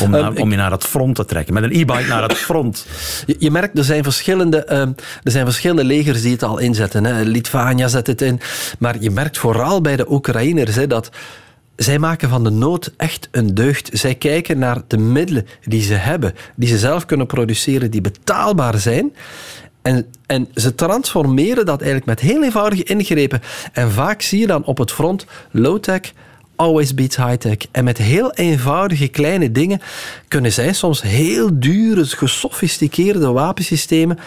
Om, 0.00 0.10
naar, 0.10 0.26
um, 0.26 0.36
om 0.36 0.50
je 0.50 0.56
naar 0.56 0.70
het 0.70 0.84
front 0.84 1.14
te 1.14 1.24
trekken. 1.24 1.54
Met 1.54 1.62
een 1.62 1.70
e-bike 1.70 2.08
naar 2.08 2.22
het 2.22 2.36
front. 2.48 2.86
Je, 3.26 3.36
je, 3.38 3.50
merkt, 3.50 3.78
er 3.78 3.84
zijn, 3.84 4.02
verschillende, 4.02 4.74
um, 4.74 4.94
er 5.22 5.30
zijn 5.30 5.44
verschillende 5.44 5.84
legers 5.84 6.22
die 6.22 6.32
het 6.32 6.42
al 6.42 6.58
inzetten. 6.58 7.04
Hè. 7.04 7.22
Litvania 7.22 7.88
zet 7.88 8.06
het 8.06 8.22
in. 8.22 8.40
Maar 8.78 8.96
je 9.00 9.10
merkt 9.10 9.38
vooral 9.38 9.80
bij 9.80 9.96
de 9.96 10.12
Oekraïners 10.12 10.74
hè, 10.74 10.86
dat 10.86 11.10
zij 11.76 11.98
maken 11.98 12.28
van 12.28 12.44
de 12.44 12.50
nood 12.50 12.92
echt 12.96 13.28
een 13.30 13.54
deugd. 13.54 13.90
Zij 13.92 14.14
kijken 14.14 14.58
naar 14.58 14.80
de 14.86 14.98
middelen 14.98 15.46
die 15.64 15.82
ze 15.82 15.94
hebben, 15.94 16.34
die 16.56 16.68
ze 16.68 16.78
zelf 16.78 17.06
kunnen 17.06 17.26
produceren, 17.26 17.90
die 17.90 18.00
betaalbaar 18.00 18.78
zijn. 18.78 19.12
En, 19.86 20.06
en 20.26 20.48
ze 20.54 20.74
transformeren 20.74 21.66
dat 21.66 21.80
eigenlijk 21.80 22.06
met 22.06 22.20
heel 22.20 22.42
eenvoudige 22.42 22.82
ingrepen. 22.82 23.40
En 23.72 23.90
vaak 23.90 24.22
zie 24.22 24.40
je 24.40 24.46
dan 24.46 24.64
op 24.64 24.78
het 24.78 24.92
front 24.92 25.26
low-tech, 25.50 26.00
always 26.56 26.94
beats 26.94 27.16
high-tech. 27.16 27.56
En 27.70 27.84
met 27.84 27.98
heel 27.98 28.32
eenvoudige 28.32 29.08
kleine 29.08 29.52
dingen 29.52 29.80
kunnen 30.28 30.52
zij 30.52 30.72
soms 30.72 31.02
heel 31.02 31.48
dure, 31.52 32.04
gesofisticeerde 32.04 33.26
wapensystemen 33.26 34.18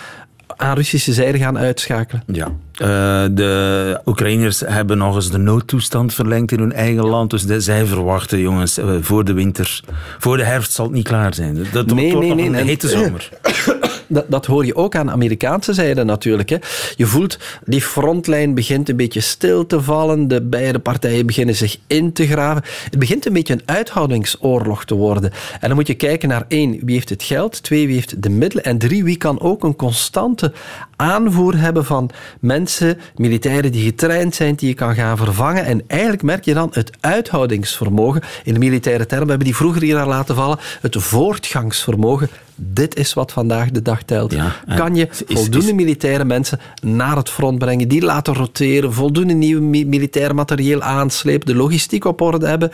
aan 0.48 0.76
Russische 0.76 1.14
zijde 1.14 1.38
gaan 1.38 1.58
uitschakelen. 1.58 2.24
Ja. 2.28 2.52
Uh, 2.82 2.88
de 3.32 4.02
Oekraïners 4.06 4.60
hebben 4.66 4.98
nog 4.98 5.16
eens 5.16 5.32
de 5.32 5.38
noodtoestand 5.38 6.14
verlengd 6.14 6.52
in 6.52 6.60
hun 6.60 6.74
eigen 6.74 7.06
land. 7.06 7.30
Dus 7.30 7.46
de, 7.46 7.62
zij 7.62 7.86
verwachten, 7.86 8.40
jongens, 8.40 8.78
uh, 8.78 8.86
voor 9.02 9.26
de 9.26 9.34
winter, 9.34 9.82
voor 10.20 10.38
de 10.38 10.44
herfst 10.44 10.72
zal 10.72 10.86
het 10.86 10.94
niet 10.94 11.08
klaar 11.08 11.34
zijn. 11.34 11.66
Dat 11.72 11.86
nee, 11.86 12.12
wordt 12.12 12.28
nee, 12.28 12.36
nog 12.36 12.52
nee, 12.52 12.62
een 12.62 12.68
hete 12.68 12.88
zomer. 12.88 13.30
dat, 14.08 14.26
dat 14.28 14.46
hoor 14.46 14.66
je 14.66 14.76
ook 14.76 14.96
aan 14.96 15.12
Amerikaanse 15.12 15.74
zijde 15.74 16.04
natuurlijk. 16.04 16.50
Hè. 16.50 16.58
Je 16.96 17.06
voelt, 17.06 17.38
die 17.66 17.82
frontlijn 17.82 18.54
begint 18.54 18.90
een 18.90 18.96
beetje 18.96 19.22
stil 19.22 19.66
te 19.66 19.82
vallen. 19.82 20.28
De 20.28 20.42
beide 20.42 20.80
partijen 20.80 21.26
beginnen 21.26 21.56
zich 21.56 21.78
in 21.88 22.14
te 22.14 22.28
graven. 22.28 22.64
Het 22.84 23.00
begint 23.00 23.26
een 23.26 23.34
beetje 23.34 23.54
een 23.54 23.62
uithoudingsoorlog 23.66 24.86
te 24.86 24.96
worden. 24.96 25.32
En 25.60 25.68
dan 25.68 25.76
moet 25.76 25.88
je 25.88 25.94
kijken 25.94 26.30
naar 26.30 26.46
één, 26.48 26.80
wie 26.86 26.96
heeft 26.96 27.10
het 27.10 27.24
geld? 27.24 27.64
Twee, 27.64 27.86
wie 27.86 27.96
heeft 27.96 28.24
de 28.24 28.30
middelen? 28.30 28.64
En 28.64 28.78
drie, 28.78 29.04
wie 29.04 29.18
kan 29.18 29.42
ook 29.42 29.64
een 29.64 29.76
constante 29.76 30.54
aanvoer 31.00 31.58
hebben 31.58 31.86
van 31.86 32.10
mensen, 32.40 32.98
militairen 33.16 33.72
die 33.72 33.84
getraind 33.84 34.36
zijn, 34.36 34.56
die 34.56 34.68
je 34.68 34.74
kan 34.74 34.96
gaan 34.96 35.18
vervangen. 35.18 35.66
En 35.66 35.84
eigenlijk 35.88 36.24
merk 36.24 36.46
je 36.46 36.54
dan 36.54 36.70
het 36.74 36.92
uithoudingsvermogen. 37.00 38.22
In 38.44 38.60
militaire 38.60 39.06
term, 39.06 39.24
we 39.24 39.30
hebben 39.30 39.48
die 39.48 39.56
vroeger 39.56 39.82
hier 39.82 40.00
al 40.00 40.08
laten 40.08 40.36
vallen, 40.36 40.60
het 40.82 40.96
voortgangsvermogen 41.00 42.30
dit 42.60 42.96
is 42.96 43.14
wat 43.14 43.32
vandaag 43.32 43.72
de 43.72 43.82
dag 43.82 44.04
telt. 44.04 44.36
kan 44.76 44.96
je 44.96 45.08
voldoende 45.28 45.74
militaire 45.74 46.26
mensen 46.26 46.60
naar 46.82 47.16
het 47.16 47.30
front 47.30 47.60
brengen, 47.60 47.88
die 47.88 48.02
laten 48.02 48.34
roteren, 48.34 48.94
voldoende 48.94 49.34
nieuw 49.34 49.62
militair 49.62 50.36
materieel 50.36 50.82
aanslepen, 50.82 51.48
de 51.48 51.56
logistiek 51.56 52.06
op 52.06 52.22
orde 52.22 52.48
hebben? 52.48 52.72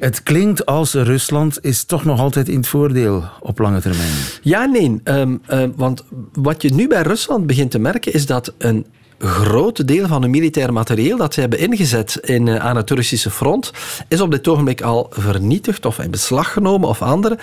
Het 0.00 0.22
klinkt 0.22 0.66
als 0.66 0.94
Rusland 0.94 1.58
is 1.64 1.84
toch 1.84 2.04
nog 2.04 2.20
altijd 2.20 2.48
in 2.48 2.56
het 2.56 2.68
voordeel 2.68 3.24
op 3.40 3.58
lange 3.58 3.80
termijn. 3.80 4.12
Ja, 4.42 4.64
nee. 4.64 5.00
Ehm, 5.04 5.36
ehm, 5.46 5.70
want 5.76 6.04
wat 6.32 6.62
je 6.62 6.74
nu 6.74 6.88
bij 6.88 7.02
Rusland 7.02 7.46
begint 7.46 7.70
te 7.70 7.78
merken, 7.78 8.12
is 8.12 8.26
dat 8.26 8.54
een 8.58 8.86
groot 9.22 9.86
deel 9.88 10.06
van 10.06 10.22
hun 10.22 10.30
militair 10.30 10.72
materieel 10.72 11.16
dat 11.16 11.34
ze 11.34 11.40
hebben 11.40 11.58
ingezet 11.58 12.16
in, 12.16 12.46
uh, 12.46 12.56
aan 12.56 12.76
het 12.76 12.90
Russische 12.90 13.30
front, 13.30 13.72
is 14.08 14.20
op 14.20 14.30
dit 14.30 14.48
ogenblik 14.48 14.82
al 14.82 15.06
vernietigd 15.10 15.86
of 15.86 15.98
in 15.98 16.10
beslag 16.10 16.52
genomen 16.52 16.88
of 16.88 17.02
andere. 17.02 17.38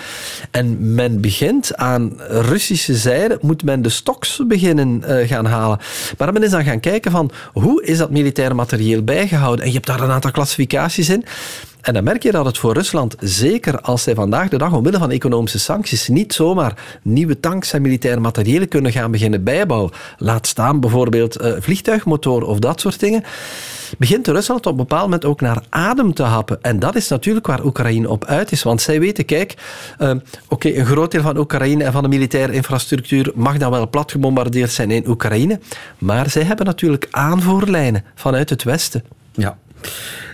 En 0.52 0.94
men 0.94 1.22
begint 1.22 1.76
aan 1.76 2.14
Russische 2.28 2.96
zijde, 2.96 3.38
moet 3.42 3.64
men 3.64 3.82
de 3.82 3.90
stoks 3.90 4.42
beginnen 4.48 5.04
uh, 5.08 5.28
gaan 5.28 5.46
halen. 5.46 5.80
Maar 6.18 6.34
men 6.34 6.44
is 6.44 6.52
dan 6.52 6.64
gaan 6.64 6.80
kijken 6.80 7.12
van 7.12 7.32
hoe 7.54 7.84
is 7.84 7.98
dat 7.98 8.10
militair 8.10 8.56
materieel 8.56 9.04
bijgehouden. 9.04 9.62
En 9.62 9.68
je 9.68 9.76
hebt 9.76 9.88
daar 9.88 10.02
een 10.02 10.12
aantal 10.12 10.32
klassificaties 10.32 11.10
in. 11.10 11.26
En 11.82 11.94
dan 11.94 12.04
merk 12.04 12.24
je 12.24 12.32
dat 12.32 12.46
het 12.46 12.58
voor 12.58 12.74
Rusland, 12.74 13.16
zeker 13.20 13.82
als 13.82 14.04
zij 14.04 14.16
vandaag 14.16 14.50
de 14.50 14.58
dag 14.58 14.74
omwille 14.74 14.98
van 14.98 15.12
economische 15.12 15.60
sancties 15.60 16.08
niet 16.08 16.34
zomaar 16.34 17.00
nieuwe 17.02 17.40
tanks 17.40 17.74
en 17.74 17.82
militair 17.82 18.22
materiële 18.22 18.66
kunnen 18.66 18.92
gaan 18.92 19.12
beginnen 19.12 19.44
bijbouwen, 19.44 19.92
laat 20.18 20.48
staan 20.48 20.80
bijvoorbeeld 20.80 21.42
uh, 21.42 21.52
vliegtuigmotoren 21.60 22.48
of 22.48 22.60
dat 22.60 22.80
soort 22.80 23.00
dingen, 23.00 23.24
begint 23.98 24.28
Rusland 24.28 24.66
op 24.66 24.72
een 24.72 24.78
bepaald 24.78 25.04
moment 25.04 25.26
ook 25.26 25.42
naar 25.42 25.64
adem 25.70 26.14
te 26.14 26.24
happen. 26.24 26.62
En 26.62 26.80
dat 26.80 26.96
is 26.96 27.08
natuurlijk 27.08 27.48
waar 27.48 27.66
Oekraïne 27.66 28.10
op 28.10 28.26
uit 28.26 28.52
is. 28.52 28.64
Want 28.64 28.82
zij 28.82 29.00
weten, 29.00 29.26
kijk, 29.26 29.56
uh, 30.00 30.12
oké, 30.48 30.70
een 30.70 30.86
groot 30.86 31.12
deel 31.12 31.22
van 31.22 31.38
Oekraïne 31.38 31.84
en 31.84 31.92
van 31.92 32.04
de 32.04 32.10
militaire 32.10 32.54
infrastructuur 32.54 33.32
mag 33.36 33.58
dan 33.58 33.72
wel 33.72 33.90
plat 33.90 34.12
gebombardeerd 34.12 34.72
zijn 34.72 34.92
in 34.92 35.08
Oekraïne. 35.08 35.60
Maar 35.98 36.30
zij 36.30 36.44
hebben 36.44 36.66
natuurlijk 36.66 37.08
aanvoerlijnen 37.12 38.04
vanuit 38.16 38.50
het 38.50 38.64
Westen. 38.64 39.04
Ja. 39.32 39.58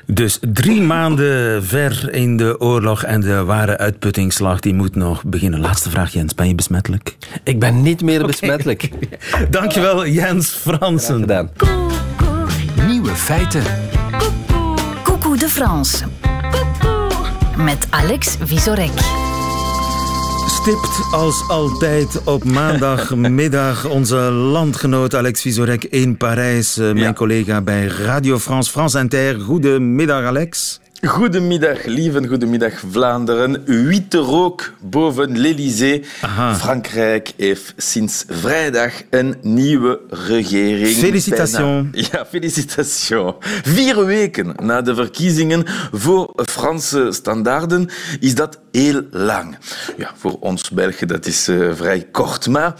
Dus 0.05 0.39
drie 0.41 0.81
maanden 0.93 1.65
ver 1.65 2.13
in 2.13 2.37
de 2.37 2.59
oorlog 2.59 3.03
en 3.03 3.21
de 3.21 3.43
ware 3.43 3.77
uitputtingsslag 3.77 4.59
die 4.59 4.73
moet 4.73 4.95
nog 4.95 5.23
beginnen. 5.23 5.59
Laatste 5.59 5.89
vraag, 5.89 6.13
Jens. 6.13 6.35
Ben 6.35 6.47
je 6.47 6.55
besmettelijk? 6.55 7.17
Ik 7.43 7.59
ben 7.59 7.81
niet 7.81 8.01
meer 8.01 8.25
besmettelijk. 8.25 8.89
Dankjewel, 9.49 10.07
Jens 10.07 10.49
Fransen. 10.49 11.19
Gedaan. 11.19 11.49
Nieuwe 12.87 13.15
feiten. 13.15 13.63
Coucou 15.03 15.37
de 15.37 15.49
France. 15.49 16.05
Met 17.57 17.87
Alex 17.89 18.37
Visorek 18.43 19.22
stipt 20.63 21.13
als 21.13 21.43
altijd 21.47 22.23
op 22.23 22.43
maandagmiddag 22.43 23.85
onze 23.97 24.15
landgenoot 24.31 25.15
Alex 25.15 25.41
Visorek 25.41 25.83
in 25.83 26.17
Parijs. 26.17 26.77
Eh, 26.77 26.91
mijn 26.91 27.13
collega 27.13 27.61
bij 27.61 27.87
Radio 27.87 28.39
France, 28.39 28.71
France 28.71 28.99
Inter. 28.99 29.39
Goedemiddag 29.39 30.23
Alex. 30.23 30.79
Goedemiddag, 31.01 31.85
lieve 31.85 32.27
goedemiddag 32.27 32.73
Vlaanderen. 32.91 33.63
Witte 33.65 34.17
rook 34.17 34.73
boven 34.81 35.37
l'Elysée. 35.37 36.03
Frankrijk 36.55 37.33
heeft 37.37 37.73
sinds 37.77 38.25
vrijdag 38.27 38.91
een 39.09 39.35
nieuwe 39.41 39.99
regering. 40.09 40.95
Felicitations. 40.95 42.09
Ja, 42.11 42.25
felicitations. 42.25 43.33
Vier 43.63 44.05
weken 44.05 44.53
na 44.63 44.81
de 44.81 44.95
verkiezingen 44.95 45.65
voor 45.91 46.33
Franse 46.35 47.07
standaarden 47.11 47.89
is 48.19 48.35
dat 48.35 48.59
heel 48.73 49.01
lang. 49.11 49.57
Ja, 49.97 50.11
voor 50.17 50.37
ons 50.39 50.69
Belgen 50.69 51.07
dat 51.07 51.25
is 51.25 51.49
uh, 51.49 51.73
vrij 51.73 52.07
kort. 52.11 52.47
Maar 52.47 52.73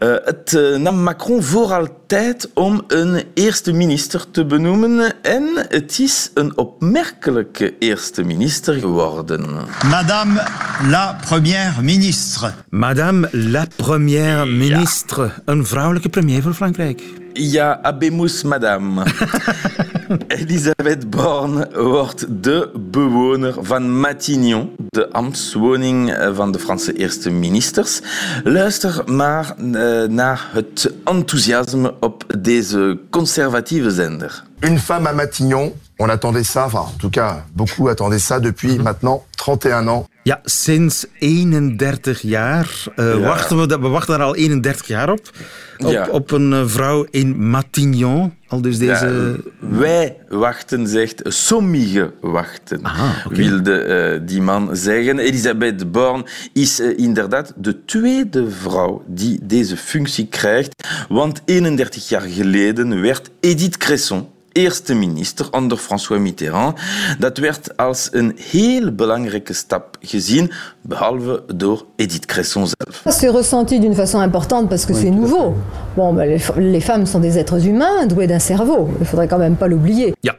uh, 0.00 0.14
het 0.24 0.52
uh, 0.52 0.76
nam 0.76 1.02
Macron 1.02 1.42
voor 1.42 1.72
altijd 1.72 2.50
om 2.54 2.84
een 2.88 3.22
eerste 3.34 3.72
minister 3.72 4.30
te 4.30 4.44
benoemen. 4.46 5.22
En 5.22 5.66
het 5.68 5.98
is 5.98 6.30
een 6.34 6.56
opmerkelijk 6.56 7.72
eerste 7.78 8.22
minister 8.22 8.74
geworden. 8.74 9.46
Madame 9.90 10.42
la 10.88 11.18
première 11.26 11.82
ministre. 11.82 12.52
Madame 12.68 13.28
la 13.32 13.66
première 13.76 14.46
ministre. 14.46 15.22
Ja. 15.22 15.42
Een 15.44 15.66
vrouwelijke 15.66 16.08
premier 16.08 16.42
voor 16.42 16.54
Frankrijk. 16.54 17.02
Ja, 17.32 17.82
abemus 17.82 18.42
madame. 18.42 19.04
Elisabeth 20.26 21.10
Borne 21.10 21.68
wordt 21.74 22.26
de 22.42 22.70
bewoner 22.90 23.54
van 23.60 24.00
Matignon, 24.00 24.74
de 24.88 25.12
ambtswoning 25.12 26.30
van 26.34 26.52
de 26.52 26.58
Franse 26.58 26.92
eerste 26.92 27.30
ministers. 27.30 28.00
Luister 28.44 29.02
maar 29.06 29.54
uh, 29.58 30.02
naar 30.08 30.48
het 30.52 30.92
enthousiasme 31.04 31.94
op 32.00 32.24
deze 32.38 32.98
conservatieve 33.10 33.90
zender. 33.90 34.44
Une 34.60 34.78
femme 34.78 35.08
à 35.08 35.12
Matignon, 35.12 35.72
on 35.96 36.08
attendait 36.08 36.46
ça, 36.46 36.64
enfin 36.64 36.86
en 36.94 36.98
tout 36.98 37.10
cas 37.10 37.44
beaucoup 37.52 37.88
attendaient 37.88 38.24
ça 38.26 38.40
depuis 38.40 38.78
maintenant 38.78 39.22
31 39.46 39.88
ans. 39.88 40.06
Ja, 40.22 40.40
sinds 40.44 41.06
31 41.18 42.20
jaar 42.20 42.84
uh, 42.96 43.14
ja. 43.14 43.18
wachten 43.18 43.56
we, 43.56 43.78
we 43.78 43.88
wachten 43.88 44.18
daar 44.18 44.26
al 44.26 44.34
31 44.34 44.86
jaar 44.86 45.10
op. 45.10 45.30
Op, 45.78 45.90
ja. 45.90 46.08
op 46.10 46.30
een 46.30 46.68
vrouw 46.68 47.06
in 47.10 47.50
Matignon. 47.50 48.32
Al 48.48 48.60
dus 48.60 48.78
deze... 48.78 49.06
Ja, 49.06 49.68
wij 49.68 50.16
wachten, 50.28 50.86
zegt 50.86 51.22
sommigen 51.24 52.12
wachten, 52.20 52.84
Aha, 52.84 53.22
okay. 53.26 53.36
wilde 53.36 54.20
uh, 54.20 54.28
die 54.28 54.42
man 54.42 54.76
zeggen. 54.76 55.18
Elisabeth 55.18 55.90
Borne 55.92 56.24
is 56.52 56.80
uh, 56.80 56.98
inderdaad 56.98 57.52
de 57.56 57.84
tweede 57.84 58.50
vrouw 58.50 59.04
die 59.06 59.38
deze 59.42 59.76
functie 59.76 60.26
krijgt. 60.26 60.88
Want 61.08 61.42
31 61.44 62.08
jaar 62.08 62.20
geleden 62.20 63.00
werd 63.00 63.30
Edith 63.40 63.76
Cresson 63.76 64.28
eerste 64.56 64.94
minister 64.94 65.52
onder 65.52 65.78
François 65.78 66.20
Mitterrand. 66.20 66.78
Dat 67.18 67.38
werd 67.38 67.76
als 67.76 68.08
een 68.12 68.38
heel 68.50 68.94
belangrijke 68.94 69.52
stap 69.52 69.95
gezien, 70.00 70.50
behalve 70.82 71.42
door 71.54 71.86
Edith 71.96 72.26
Cresson 72.26 72.66
zelf. 72.66 73.02
C'est 73.06 73.28
ressenti 73.28 73.80
d'une 73.80 73.94
façon 73.94 74.18
importante 74.18 74.68
parce 74.68 74.86
que 74.86 74.92
oui, 74.92 75.00
c'est 75.02 75.10
nouveau. 75.10 75.54
Bon, 75.96 76.12
ben, 76.12 76.28
les, 76.28 76.40
les, 76.72 76.80
femmes 76.80 77.06
sont 77.06 77.20
des 77.20 77.38
êtres 77.38 77.66
humains 77.66 78.06
doués 78.06 78.26
d'un 78.26 78.38
cerveau. 78.38 78.88
Il 79.00 79.06
faudrait 79.06 79.28
quand 79.28 79.38
même 79.38 79.56
pas 79.56 79.68
l'oublier. 79.68 80.14
Ja, 80.22 80.36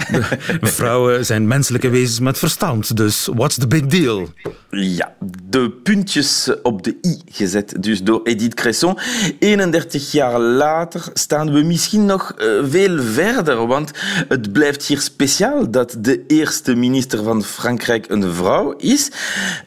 vrouwen 0.76 1.24
zijn 1.24 1.46
menselijke 1.46 1.88
wezens 1.88 2.20
met 2.20 2.38
verstand, 2.38 2.96
dus 2.96 3.28
what's 3.34 3.58
the 3.58 3.66
big 3.66 3.86
deal? 3.86 4.28
Ja, 4.70 5.14
de 5.44 5.70
puntjes 5.70 6.50
op 6.62 6.82
de 6.82 6.96
i 7.02 7.20
gezet, 7.30 7.82
dus 7.82 8.02
door 8.02 8.20
Edith 8.24 8.54
Cresson. 8.54 8.98
31 9.38 10.12
jaar 10.12 10.40
later 10.40 11.04
staan 11.12 11.52
we 11.52 11.62
misschien 11.62 12.04
nog 12.04 12.34
uh, 12.38 12.46
veel 12.68 13.02
verder, 13.02 13.66
want 13.66 13.90
het 14.28 14.52
blijft 14.52 14.84
hier 14.84 15.00
speciaal 15.00 15.70
dat 15.70 15.96
de 15.98 16.24
eerste 16.26 16.74
minister 16.74 17.22
van 17.22 17.42
Frankrijk 17.42 18.08
een 18.08 18.32
vrouw 18.32 18.74
is. 18.76 18.95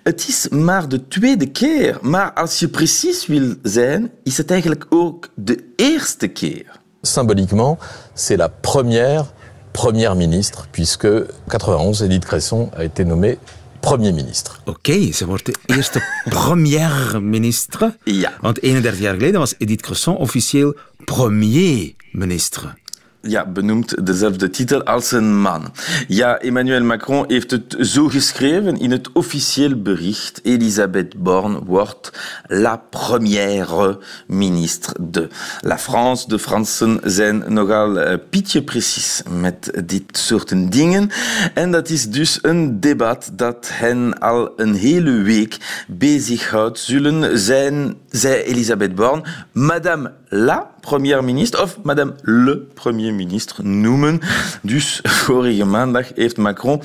Het 0.03 0.27
is 0.27 0.47
maar 0.49 0.89
de 0.89 1.07
tweede 1.07 1.47
keer, 1.47 1.97
maar 2.01 2.33
als 2.33 2.59
je 2.59 2.67
precies 2.67 3.25
wil 3.25 3.55
zijn, 3.63 4.11
is 4.23 4.37
het 4.37 4.51
eigenlijk 4.51 4.85
ook 4.89 5.29
de 5.35 5.63
eerste 5.75 6.27
keer. 6.27 6.79
Symboliquement, 7.01 7.77
c'est 8.13 8.37
la 8.37 8.47
première 8.47 9.25
première 9.71 10.15
ministre, 10.15 10.67
puisque 10.71 11.25
91, 11.47 12.01
Edith 12.01 12.25
Cresson 12.25 12.69
a 12.75 12.83
été 12.83 13.05
nommée 13.05 13.37
premier 13.79 14.13
ministre. 14.13 14.59
Oké, 14.65 14.69
okay, 14.69 15.11
ze 15.13 15.25
wordt 15.25 15.45
de 15.45 15.55
eerste 15.65 16.03
première 16.29 17.19
ministre. 17.19 17.97
Ja. 18.03 18.33
Want 18.41 18.61
31 18.61 18.99
jaar 18.99 19.13
geleden 19.13 19.39
was 19.39 19.55
Edith 19.57 19.81
Cresson 19.81 20.17
officieel 20.17 20.75
premier 21.05 21.93
ministre. 22.11 22.73
Ja, 23.21 23.45
benoemt 23.45 24.05
dezelfde 24.05 24.49
titel 24.49 24.83
als 24.83 25.11
een 25.11 25.39
man. 25.39 25.73
Ja, 26.07 26.37
Emmanuel 26.37 26.83
Macron 26.83 27.23
heeft 27.27 27.51
het 27.51 27.75
zo 27.79 28.07
geschreven 28.07 28.79
in 28.79 28.91
het 28.91 29.11
officieel 29.11 29.81
bericht. 29.81 30.39
Elisabeth 30.43 31.17
Borne 31.17 31.59
wordt 31.65 32.11
la 32.47 32.77
première 32.89 33.99
ministre 34.27 34.93
de 34.99 35.27
la 35.61 35.77
France. 35.77 36.27
De 36.27 36.39
Fransen 36.39 36.99
zijn 37.03 37.43
nogal 37.47 37.97
uh, 37.97 38.13
pietje 38.29 38.63
precies 38.63 39.21
met 39.29 39.71
dit 39.85 40.17
soort 40.17 40.71
dingen. 40.71 41.09
En 41.53 41.71
dat 41.71 41.89
is 41.89 42.09
dus 42.09 42.39
een 42.41 42.79
debat 42.79 43.31
dat 43.33 43.69
hen 43.71 44.19
al 44.19 44.53
een 44.55 44.73
hele 44.73 45.11
week 45.11 45.57
bezighoudt. 45.87 46.79
Zullen 46.79 47.39
zijn 47.39 47.95
zei 48.11 48.43
Elisabeth 48.43 48.95
Borne 48.95 49.23
Madame 49.51 50.11
la 50.29 50.71
premier 50.81 51.23
ministre 51.23 51.61
of 51.61 51.77
Madame 51.83 52.13
le 52.21 52.67
premier 52.73 53.13
ministre 53.13 53.63
noemen. 53.63 54.19
Dus 54.61 54.99
vorige 55.25 55.65
maandag 55.65 56.11
heeft 56.15 56.37
Macron 56.37 56.81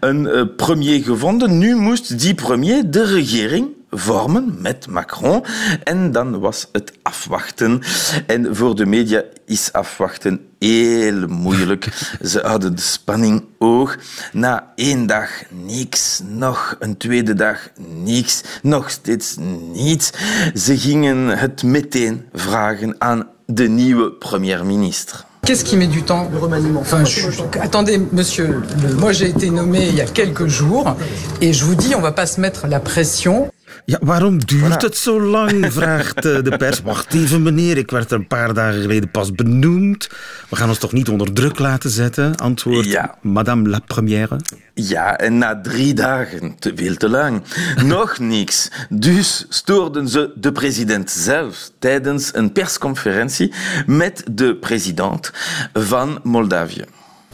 een 0.00 0.24
uh, 0.24 0.42
premier 0.56 1.04
gevonden. 1.04 1.58
Nu 1.58 1.76
moest 1.76 2.20
die 2.20 2.34
premier 2.34 2.90
de 2.90 3.04
regering 3.04 3.68
vormen 3.94 4.56
met 4.58 4.86
Macron. 4.86 5.44
En 5.84 6.12
dan 6.12 6.40
was 6.40 6.68
het 6.72 6.92
afwachten. 7.02 7.82
En 8.26 8.56
voor 8.56 8.74
de 8.74 8.86
media 8.86 9.22
is 9.46 9.72
afwachten 9.72 10.40
heel 10.58 11.26
moeilijk. 11.28 11.88
Ze 12.30 12.40
hadden 12.40 12.76
de 12.76 12.82
spanning 12.82 13.44
oog. 13.58 13.96
Na 14.32 14.72
één 14.74 15.06
dag 15.06 15.30
niks, 15.50 16.20
nog 16.24 16.76
een 16.78 16.96
tweede 16.96 17.34
dag 17.34 17.68
niks, 17.88 18.42
nog 18.62 18.90
steeds 18.90 19.36
niets. 19.72 20.10
Ze 20.54 20.78
gingen 20.78 21.28
het 21.28 21.62
meteen 21.62 22.24
vragen 22.32 22.94
aan 22.98 23.28
de 23.46 23.68
nieuwe 23.68 24.12
premier-ministre. 24.12 25.18
Qu'est-ce 25.44 25.64
qui 25.64 25.76
met 25.76 25.86
du 25.86 26.02
temps 26.02 26.26
Le 26.32 26.38
remaniement. 26.38 26.80
Enfin, 26.80 27.04
je, 27.04 27.20
attendez, 27.60 27.98
monsieur, 28.12 28.62
moi 28.98 29.12
j'ai 29.12 29.28
été 29.28 29.50
nommé 29.50 29.88
il 29.88 29.94
y 29.94 30.00
a 30.00 30.06
quelques 30.06 30.46
jours 30.46 30.96
et 31.42 31.52
je 31.52 31.64
vous 31.66 31.74
dis, 31.74 31.94
on 31.94 32.00
va 32.00 32.12
pas 32.12 32.24
se 32.24 32.40
mettre 32.40 32.66
la 32.66 32.80
pression. 32.80 33.50
Ja, 33.86 33.98
waarom 34.00 34.44
duurt 34.44 34.82
het 34.82 34.96
zo 34.96 35.20
lang? 35.20 35.66
Vraagt 35.72 36.24
eh, 36.24 36.42
de 36.42 36.56
pers. 36.56 36.82
Wacht 36.82 37.14
even, 37.14 37.42
meneer. 37.42 37.76
Ik 37.76 37.90
werd 37.90 38.10
er 38.10 38.18
een 38.18 38.26
paar 38.26 38.54
dagen 38.54 38.80
geleden 38.80 39.10
pas 39.10 39.32
benoemd. 39.32 40.08
We 40.48 40.56
gaan 40.56 40.68
ons 40.68 40.78
toch 40.78 40.92
niet 40.92 41.08
onder 41.08 41.32
druk 41.32 41.58
laten 41.58 41.90
zetten? 41.90 42.36
Antwoord 42.36 42.86
ja. 42.86 43.14
Madame 43.20 43.68
la 43.68 43.78
Première. 43.86 44.40
Ja, 44.74 45.18
en 45.18 45.38
na 45.38 45.60
drie 45.60 45.94
dagen, 45.94 46.56
te 46.58 46.72
veel 46.74 46.96
te 46.96 47.08
lang, 47.08 47.42
nog 47.84 48.18
niks. 48.18 48.70
Dus 48.88 49.46
stoorden 49.48 50.08
ze 50.08 50.32
de 50.34 50.52
president 50.52 51.10
zelf 51.10 51.70
tijdens 51.78 52.30
een 52.34 52.52
persconferentie 52.52 53.52
met 53.86 54.22
de 54.30 54.56
president 54.56 55.32
van 55.72 56.18
Moldavië. 56.22 56.84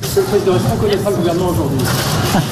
Monsieur 0.00 0.22
le 0.22 0.28
Président, 0.28 0.56
est-ce 0.56 0.68
qu'on 0.68 0.78
connaîtra 0.78 1.10
le 1.10 1.16
gouvernement 1.16 1.50
aujourd'hui 1.50 1.86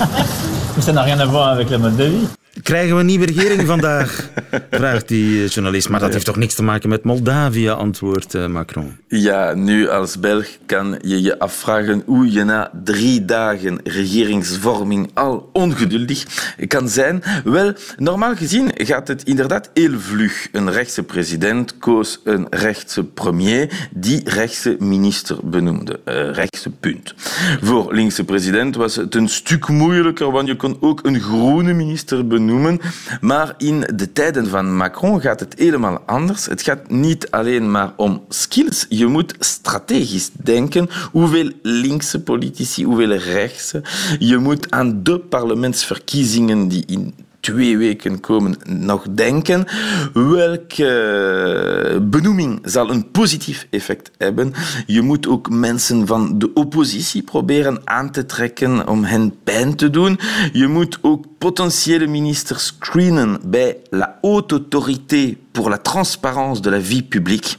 Ça 0.85 0.93
n'a 0.93 1.03
rien 1.03 1.19
à 1.19 1.27
voir 1.27 1.49
avec 1.49 1.71
la 1.71 1.79
Moldavie. 1.79 2.29
Krijgen 2.63 2.95
we 2.95 3.01
een 3.01 3.07
nieuwe 3.07 3.27
regering 3.27 3.67
vandaag? 3.67 4.29
Vraagt 4.71 5.09
die 5.09 5.43
eh, 5.43 5.49
journalist. 5.49 5.89
Maar 5.89 6.01
dat 6.01 6.13
heeft 6.13 6.25
toch 6.25 6.37
niks 6.37 6.55
te 6.55 6.63
maken 6.63 6.89
met 6.89 7.05
Moldavië, 7.05 7.69
antwoordt 7.69 8.35
eh, 8.35 8.47
Macron. 8.47 8.97
Ja, 9.09 9.55
nu 9.55 9.89
als 9.89 10.21
Belg 10.21 10.47
kan 10.67 10.99
je 11.03 11.23
je 11.23 11.39
afvragen 11.39 12.03
hoe 12.07 12.33
je 12.33 12.45
na 12.45 12.71
drie 12.85 13.25
dagen 13.25 13.81
regeringsvorming 13.85 15.11
al 15.15 15.51
ongeduldig 15.53 16.25
kan 16.67 16.89
zijn. 16.89 17.23
Wel, 17.45 17.73
normaal 17.97 18.37
gezien 18.37 18.71
gaat 18.75 19.09
het 19.09 19.23
inderdaad 19.23 19.71
heel 19.75 20.01
vlug. 20.01 20.49
Een 20.53 20.73
rechtse 20.73 21.03
president 21.03 21.79
koos 21.79 22.21
een 22.25 22.47
rechtse 22.51 23.05
premier 23.05 23.89
die 23.91 24.21
rechtse 24.25 24.77
minister 24.79 25.37
benoemde. 25.43 26.01
Uh, 26.09 26.33
rechtse 26.33 26.71
punt. 26.71 27.15
Voor 27.63 27.95
linkse 27.95 28.25
president 28.25 28.77
was 28.77 28.97
het 28.97 29.15
een 29.15 29.29
stuk 29.29 29.69
moeilijker, 29.69 30.31
want 30.31 30.49
je 30.49 30.57
kon 30.57 30.77
ook 30.81 31.01
een 31.07 31.21
groene 31.21 31.73
minister 31.73 32.27
benoemen 32.27 32.48
noemen. 32.49 32.81
Maar 33.21 33.55
in 33.59 33.85
de 33.95 34.13
tijden 34.13 34.47
van 34.49 34.77
Macron 34.77 35.21
gaat 35.21 35.41
het 35.41 35.55
helemaal 35.59 36.03
anders. 36.07 36.47
Het 36.47 36.63
gaat 36.63 36.91
niet 36.91 37.31
alleen 37.31 37.71
maar 37.71 37.93
om 37.97 38.25
skills. 38.29 38.87
Je 38.89 39.07
moet 39.07 39.35
strategisch 39.39 40.31
denken. 40.33 40.89
Hoeveel 41.13 41.51
linkse 41.63 42.23
politici, 42.23 42.85
hoeveel 42.85 43.13
rechtse. 43.13 43.83
Je 44.19 44.39
moet 44.39 44.71
aan 44.71 45.03
de 45.03 45.19
parlementsverkiezingen 45.19 46.69
die 46.69 46.85
in 46.87 47.15
twee 47.41 47.79
weken 47.79 48.21
komen 48.21 48.57
nog 48.67 49.07
denken. 49.11 49.65
Welke 50.13 51.99
benoeming 52.11 52.61
zal 52.65 52.91
een 52.91 53.11
positief 53.11 53.67
effect 53.71 54.11
hebben? 54.19 54.53
Je 54.87 55.03
moet 55.03 55.29
ook 55.29 55.51
mensen 55.51 56.07
van 56.07 56.39
de 56.39 56.53
oppositie 56.53 57.23
proberen 57.23 57.81
aan 57.85 58.11
te 58.11 58.27
trekken 58.27 58.89
om 58.89 59.05
hen 59.05 59.35
pijn 59.45 59.77
te 59.77 59.91
doen. 59.91 60.19
Je 60.53 60.67
moet 60.67 60.99
ook 61.03 61.25
potentiële 61.39 62.07
ministers 62.07 62.67
screenen 62.67 63.41
bij 63.45 63.77
la 63.91 64.19
haute 64.23 64.55
autorité 64.55 65.37
pour 65.53 65.69
la 65.69 65.79
transparance 65.79 66.61
de 66.61 66.71
la 66.71 66.81
vie 66.81 67.03
publique. 67.03 67.57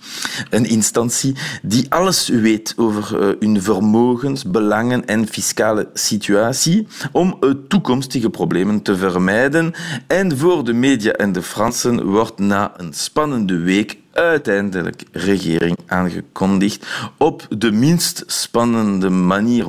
Een 0.49 0.65
instantie 0.65 1.35
die 1.61 1.85
alles 1.89 2.27
weet 2.27 2.73
over 2.77 3.21
uh, 3.21 3.35
hun 3.39 3.61
vermogens, 3.61 4.43
belangen 4.43 5.05
en 5.05 5.27
fiscale 5.27 5.89
situatie 5.93 6.87
om 7.11 7.37
uh, 7.41 7.51
toekomstige 7.67 8.29
problemen 8.29 8.81
te 8.81 8.97
vermijden. 8.97 9.73
En 10.07 10.37
voor 10.37 10.63
de 10.63 10.73
media 10.73 11.11
en 11.11 11.31
de 11.31 11.41
Fransen 11.41 12.05
wordt 12.05 12.39
na 12.39 12.71
een 12.77 12.93
spannende 12.93 13.57
week 13.57 13.97
uiteindelijk 14.13 15.03
regering 15.11 15.77
aangekondigd 15.87 16.85
op 17.17 17.47
de 17.57 17.71
minst 17.71 18.23
spannende 18.27 19.09
manier. 19.09 19.65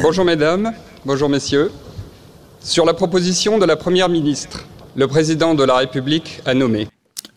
Bonjour 0.00 0.24
mesdames, 0.24 0.72
bonjour 1.04 1.28
messieurs. 1.28 1.70
Sur 2.60 2.84
la 2.84 2.94
proposition 2.94 3.58
de 3.58 3.66
la 3.66 3.76
première 3.76 4.08
ministre, 4.08 4.64
le 4.94 5.06
président 5.06 5.54
de 5.54 5.64
la 5.64 5.76
République 5.76 6.40
a 6.46 6.54
nommé 6.54 6.88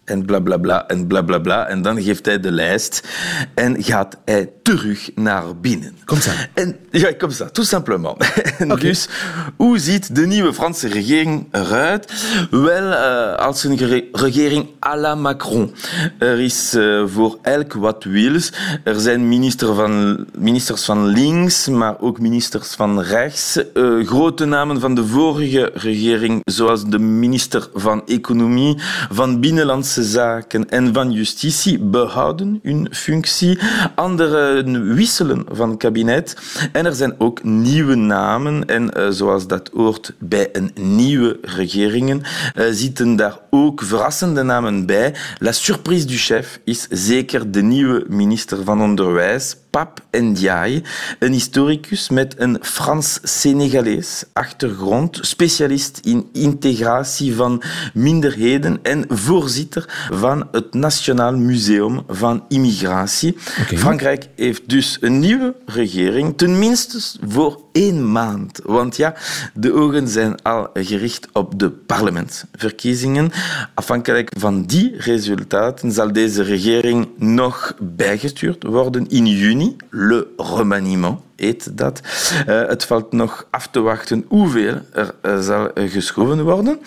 en 0.07 0.25
blablabla 0.25 0.57
bla, 0.57 0.83
bla, 0.83 0.87
en 0.87 1.07
blablabla. 1.07 1.39
Bla, 1.41 1.63
bla. 1.63 1.67
En 1.67 1.81
dan 1.81 2.01
geeft 2.01 2.25
hij 2.25 2.39
de 2.39 2.51
lijst 2.51 3.07
en 3.53 3.83
gaat 3.83 4.17
hij 4.25 4.49
terug 4.63 5.09
naar 5.15 5.59
binnen. 5.61 5.97
Kom 6.05 6.21
zo. 6.21 6.31
En, 6.53 6.75
ja, 6.91 7.11
kom 7.17 7.31
zo, 7.31 7.45
tout 7.51 7.67
simplement. 7.67 8.15
En 8.57 8.71
okay. 8.71 8.83
Dus, 8.83 9.07
hoe 9.55 9.79
ziet 9.79 10.15
de 10.15 10.25
nieuwe 10.25 10.53
Franse 10.53 10.87
regering 10.87 11.47
eruit? 11.51 12.13
Wel, 12.51 12.83
uh, 12.83 13.35
als 13.35 13.63
een 13.63 14.07
regering 14.11 14.67
à 14.85 14.97
la 14.97 15.15
Macron. 15.15 15.73
Er 16.19 16.39
is 16.39 16.73
uh, 16.73 17.03
voor 17.07 17.37
elk 17.41 17.73
wat 17.73 18.03
wils. 18.03 18.51
Er 18.83 18.99
zijn 18.99 19.27
minister 19.27 19.75
van, 19.75 20.25
ministers 20.37 20.85
van 20.85 21.05
links, 21.05 21.67
maar 21.67 21.99
ook 21.99 22.19
ministers 22.19 22.73
van 22.73 23.01
rechts. 23.01 23.59
Uh, 23.73 24.07
grote 24.07 24.45
namen 24.45 24.79
van 24.79 24.95
de 24.95 25.05
vorige 25.05 25.71
regering, 25.73 26.41
zoals 26.43 26.85
de 26.85 26.99
minister 26.99 27.69
van 27.73 28.01
Economie, 28.05 28.77
van 29.11 29.39
Binnenlandse 29.39 29.96
Zaken 30.03 30.69
en 30.69 30.93
van 30.93 31.11
Justitie 31.11 31.79
behouden 31.79 32.59
hun 32.63 32.87
functie. 32.91 33.59
Anderen 33.95 34.93
wisselen 34.95 35.45
van 35.51 35.77
kabinet. 35.77 36.37
En 36.71 36.85
er 36.85 36.95
zijn 36.95 37.15
ook 37.17 37.43
nieuwe 37.43 37.95
namen. 37.95 38.65
En 38.65 38.91
uh, 38.97 39.09
zoals 39.09 39.47
dat 39.47 39.69
hoort 39.73 40.13
bij 40.19 40.49
een 40.51 40.71
nieuwe 40.73 41.37
regering, 41.41 42.09
uh, 42.55 42.65
zitten 42.71 43.15
daar 43.15 43.39
ook 43.49 43.81
verrassende 43.81 44.43
namen 44.43 44.85
bij. 44.85 45.15
La 45.39 45.51
surprise 45.51 46.05
du 46.05 46.17
chef 46.17 46.59
is 46.63 46.87
zeker 46.89 47.51
de 47.51 47.61
nieuwe 47.61 48.05
minister 48.07 48.63
van 48.63 48.81
Onderwijs, 48.81 49.55
Pap 49.77 50.01
Ndiaye, 50.11 50.81
een 51.19 51.31
historicus 51.31 52.09
met 52.09 52.35
een 52.37 52.57
Frans-Senegalees 52.61 54.23
achtergrond, 54.33 55.19
specialist 55.21 55.99
in 56.03 56.29
integratie 56.33 57.35
van 57.35 57.61
minderheden 57.93 58.79
en 58.83 59.05
voorzitter 59.09 60.07
van 60.11 60.47
het 60.51 60.73
Nationaal 60.73 61.35
Museum 61.37 62.03
van 62.07 62.43
Immigratie. 62.47 63.37
Okay. 63.61 63.77
Frankrijk 63.77 64.27
heeft 64.35 64.69
dus 64.69 64.97
een 65.01 65.19
nieuwe 65.19 65.55
regering, 65.65 66.37
tenminste 66.37 67.19
voor 67.27 67.61
één 67.71 68.11
maand. 68.11 68.59
Want 68.63 68.95
ja, 68.95 69.15
de 69.53 69.73
ogen 69.73 70.07
zijn 70.07 70.41
al 70.41 70.69
gericht 70.73 71.27
op 71.33 71.59
de 71.59 71.69
parlementsverkiezingen. 71.69 73.31
Afhankelijk 73.73 74.31
van 74.37 74.63
die 74.65 74.93
resultaten 74.97 75.91
zal 75.91 76.13
deze 76.13 76.43
regering 76.43 77.07
nog 77.17 77.75
bijgestuurd 77.79 78.63
worden 78.63 79.07
in 79.09 79.25
juni. 79.25 79.66
Le 79.89 80.27
remaniement 80.37 81.19
heet 81.35 81.77
dat. 81.77 82.01
Uh, 82.47 82.67
het 82.67 82.85
valt 82.85 83.11
nog 83.11 83.47
af 83.49 83.67
te 83.67 83.79
wachten 83.79 84.25
hoeveel 84.27 84.81
er 84.93 85.13
uh, 85.21 85.39
zal 85.39 85.71
geschoven 85.75 86.43
worden. 86.43 86.79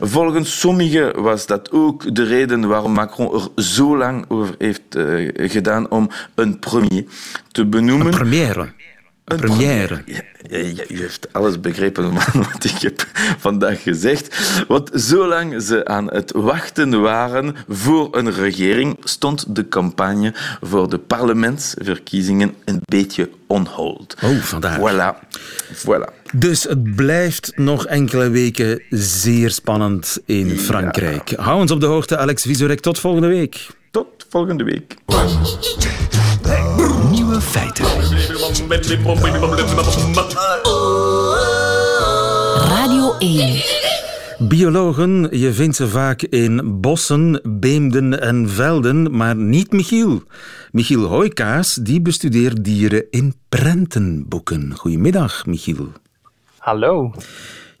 Volgens 0.00 0.60
sommigen 0.60 1.22
was 1.22 1.46
dat 1.46 1.70
ook 1.70 2.14
de 2.14 2.22
reden 2.24 2.68
waarom 2.68 2.92
Macron 2.92 3.34
er 3.34 3.62
zo 3.62 3.96
lang 3.96 4.24
over 4.28 4.54
heeft 4.58 4.82
gedaan 5.34 5.90
om 5.90 6.10
een 6.34 6.58
premier 6.58 7.04
te 7.52 7.66
benoemen. 7.66 8.06
Een 8.06 8.12
première. 8.12 8.68
Een 9.28 9.40
première. 9.40 10.02
U 10.88 10.98
heeft 10.98 11.32
alles 11.32 11.60
begrepen 11.60 12.12
wat 12.52 12.64
ik 12.64 12.78
heb 12.78 13.06
vandaag 13.38 13.82
gezegd. 13.82 14.38
Want 14.68 14.90
zolang 14.92 15.62
ze 15.62 15.86
aan 15.86 16.06
het 16.06 16.32
wachten 16.32 17.00
waren 17.00 17.54
voor 17.68 18.16
een 18.16 18.32
regering, 18.32 18.96
stond 19.04 19.54
de 19.56 19.68
campagne 19.68 20.34
voor 20.60 20.90
de 20.90 20.98
parlementsverkiezingen 20.98 22.54
een 22.64 22.80
beetje 22.84 23.30
on 23.46 23.66
hold. 23.66 24.14
Oh, 24.24 24.36
vandaar. 24.38 24.78
Voilà. 24.78 25.28
voilà. 25.74 26.18
Dus 26.32 26.62
het 26.62 26.94
blijft 26.96 27.52
nog 27.56 27.86
enkele 27.86 28.30
weken 28.30 28.82
zeer 28.90 29.50
spannend 29.50 30.18
in 30.24 30.58
Frankrijk. 30.58 31.28
Ja. 31.28 31.42
Hou 31.42 31.60
ons 31.60 31.70
op 31.70 31.80
de 31.80 31.86
hoogte, 31.86 32.16
Alex 32.16 32.42
Visorek. 32.42 32.80
Tot 32.80 32.98
volgende 32.98 33.28
week. 33.28 33.66
Tot 33.90 34.26
volgende 34.28 34.64
week. 34.64 34.96
Nieuwe 37.38 37.52
feiten. 37.52 37.84
Radio 42.68 43.14
1. 43.18 44.48
Biologen, 44.48 45.28
je 45.38 45.52
vindt 45.52 45.76
ze 45.76 45.88
vaak 45.88 46.22
in 46.22 46.80
bossen, 46.80 47.40
beemden 47.44 48.20
en 48.20 48.48
velden, 48.48 49.16
maar 49.16 49.36
niet 49.36 49.72
Michiel. 49.72 50.22
Michiel 50.70 51.04
Hoijkaas 51.04 51.74
die 51.74 52.00
bestudeert 52.00 52.64
dieren 52.64 53.04
in 53.10 53.34
prentenboeken. 53.48 54.74
Goedemiddag, 54.76 55.46
Michiel. 55.46 55.92
Hallo. 56.58 57.12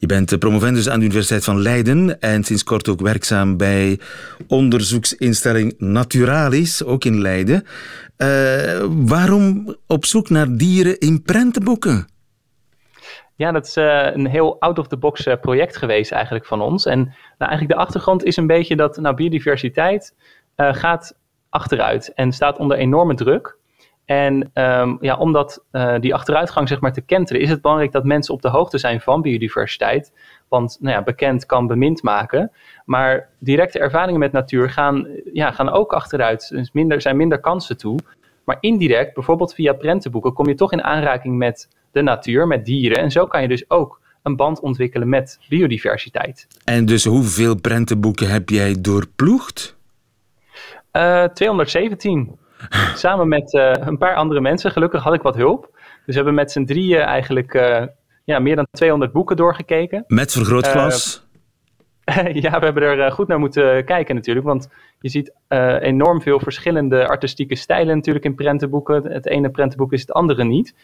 Je 0.00 0.06
bent 0.06 0.38
promovendus 0.38 0.88
aan 0.88 0.98
de 0.98 1.04
Universiteit 1.04 1.44
van 1.44 1.60
Leiden 1.60 2.20
en 2.20 2.44
sinds 2.44 2.64
kort 2.64 2.88
ook 2.88 3.00
werkzaam 3.00 3.56
bij 3.56 4.00
onderzoeksinstelling 4.48 5.74
Naturalis, 5.78 6.84
ook 6.84 7.04
in 7.04 7.20
Leiden. 7.20 7.64
Uh, 8.18 8.84
waarom 8.88 9.76
op 9.86 10.04
zoek 10.04 10.30
naar 10.30 10.56
dieren 10.56 10.98
in 10.98 11.22
prentenboeken? 11.22 12.08
Ja, 13.36 13.52
dat 13.52 13.66
is 13.66 13.76
uh, 13.76 14.08
een 14.12 14.26
heel 14.26 14.60
out-of-the-box 14.60 15.26
project 15.40 15.76
geweest 15.76 16.12
eigenlijk 16.12 16.46
van 16.46 16.60
ons. 16.60 16.86
En 16.86 16.98
nou, 17.38 17.50
eigenlijk 17.50 17.70
de 17.70 17.86
achtergrond 17.86 18.24
is 18.24 18.36
een 18.36 18.46
beetje 18.46 18.76
dat 18.76 18.96
nou, 18.96 19.14
biodiversiteit 19.14 20.14
gaat 20.56 21.14
achteruit 21.48 22.12
en 22.14 22.32
staat 22.32 22.58
onder 22.58 22.76
enorme 22.76 23.14
druk. 23.14 23.57
En 24.08 24.50
um, 24.54 24.98
ja, 25.00 25.16
om 25.16 25.32
dat, 25.32 25.64
uh, 25.72 25.94
die 26.00 26.14
achteruitgang 26.14 26.68
zeg 26.68 26.80
maar, 26.80 26.92
te 26.92 27.00
kenteren, 27.00 27.42
is 27.42 27.50
het 27.50 27.60
belangrijk 27.60 27.92
dat 27.92 28.04
mensen 28.04 28.34
op 28.34 28.42
de 28.42 28.48
hoogte 28.48 28.78
zijn 28.78 29.00
van 29.00 29.22
biodiversiteit. 29.22 30.12
Want 30.48 30.78
nou 30.80 30.94
ja, 30.94 31.02
bekend 31.02 31.46
kan 31.46 31.66
bemind 31.66 32.02
maken. 32.02 32.50
Maar 32.84 33.28
directe 33.38 33.78
ervaringen 33.78 34.20
met 34.20 34.32
natuur 34.32 34.70
gaan, 34.70 35.06
ja, 35.32 35.50
gaan 35.50 35.70
ook 35.70 35.92
achteruit. 35.92 36.50
Er 36.50 36.56
dus 36.56 36.72
minder, 36.72 37.00
zijn 37.00 37.16
minder 37.16 37.40
kansen 37.40 37.76
toe. 37.76 37.98
Maar 38.44 38.56
indirect, 38.60 39.14
bijvoorbeeld 39.14 39.54
via 39.54 39.72
prentenboeken, 39.72 40.32
kom 40.32 40.48
je 40.48 40.54
toch 40.54 40.72
in 40.72 40.82
aanraking 40.82 41.36
met 41.36 41.68
de 41.92 42.02
natuur, 42.02 42.46
met 42.46 42.64
dieren. 42.64 42.98
En 42.98 43.10
zo 43.10 43.26
kan 43.26 43.42
je 43.42 43.48
dus 43.48 43.70
ook 43.70 44.00
een 44.22 44.36
band 44.36 44.60
ontwikkelen 44.60 45.08
met 45.08 45.38
biodiversiteit. 45.48 46.46
En 46.64 46.84
dus 46.84 47.04
hoeveel 47.04 47.60
prentenboeken 47.60 48.30
heb 48.30 48.48
jij 48.48 48.76
doorploegd? 48.80 49.76
Uh, 50.92 51.24
217. 51.24 52.38
Samen 52.94 53.28
met 53.28 53.52
uh, 53.54 53.72
een 53.72 53.98
paar 53.98 54.14
andere 54.14 54.40
mensen. 54.40 54.70
Gelukkig 54.70 55.02
had 55.02 55.14
ik 55.14 55.22
wat 55.22 55.36
hulp. 55.36 55.70
Dus 55.72 55.80
we 56.04 56.14
hebben 56.14 56.34
met 56.34 56.52
z'n 56.52 56.64
drieën 56.64 57.00
eigenlijk 57.00 57.54
uh, 57.54 57.82
ja, 58.24 58.38
meer 58.38 58.56
dan 58.56 58.66
200 58.70 59.12
boeken 59.12 59.36
doorgekeken. 59.36 60.04
Met 60.06 60.32
vergrootglas? 60.32 61.26
Uh, 62.04 62.34
ja, 62.42 62.58
we 62.58 62.64
hebben 62.64 62.82
er 62.82 63.12
goed 63.12 63.28
naar 63.28 63.38
moeten 63.38 63.84
kijken 63.84 64.14
natuurlijk. 64.14 64.46
Want 64.46 64.68
je 65.00 65.08
ziet 65.08 65.32
enorm 65.80 66.22
veel 66.22 66.40
verschillende 66.40 67.06
artistieke 67.06 67.56
stijlen 67.56 67.96
natuurlijk 67.96 68.24
in 68.24 68.34
prentenboeken. 68.34 69.04
Het 69.04 69.26
ene 69.26 69.50
prentenboek 69.50 69.92
is 69.92 70.00
het 70.00 70.12
andere 70.12 70.44
niet. 70.44 70.74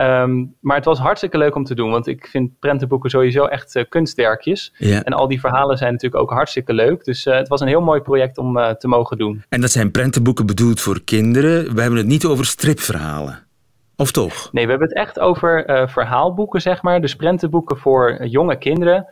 Um, 0.00 0.54
maar 0.60 0.76
het 0.76 0.84
was 0.84 0.98
hartstikke 0.98 1.38
leuk 1.38 1.54
om 1.54 1.64
te 1.64 1.74
doen, 1.74 1.90
want 1.90 2.06
ik 2.06 2.26
vind 2.26 2.58
prentenboeken 2.58 3.10
sowieso 3.10 3.44
echt 3.44 3.76
uh, 3.76 3.84
kunstwerkjes. 3.88 4.74
Ja. 4.76 5.02
En 5.02 5.12
al 5.12 5.28
die 5.28 5.40
verhalen 5.40 5.76
zijn 5.76 5.92
natuurlijk 5.92 6.22
ook 6.22 6.30
hartstikke 6.30 6.72
leuk. 6.72 7.04
Dus 7.04 7.26
uh, 7.26 7.34
het 7.34 7.48
was 7.48 7.60
een 7.60 7.68
heel 7.68 7.80
mooi 7.80 8.00
project 8.00 8.38
om 8.38 8.56
uh, 8.56 8.70
te 8.70 8.88
mogen 8.88 9.18
doen. 9.18 9.44
En 9.48 9.60
dat 9.60 9.70
zijn 9.70 9.90
prentenboeken 9.90 10.46
bedoeld 10.46 10.80
voor 10.80 11.02
kinderen. 11.04 11.74
We 11.74 11.80
hebben 11.80 11.98
het 11.98 12.08
niet 12.08 12.24
over 12.24 12.44
stripverhalen. 12.44 13.46
Of 13.96 14.10
toch? 14.10 14.52
Nee, 14.52 14.64
we 14.64 14.70
hebben 14.70 14.88
het 14.88 14.96
echt 14.96 15.18
over 15.18 15.64
verhaalboeken, 15.88 16.60
zeg 16.60 16.82
maar. 16.82 17.00
Dus 17.00 17.16
prentenboeken 17.16 17.76
voor 17.76 18.26
jonge 18.26 18.58
kinderen, 18.58 19.06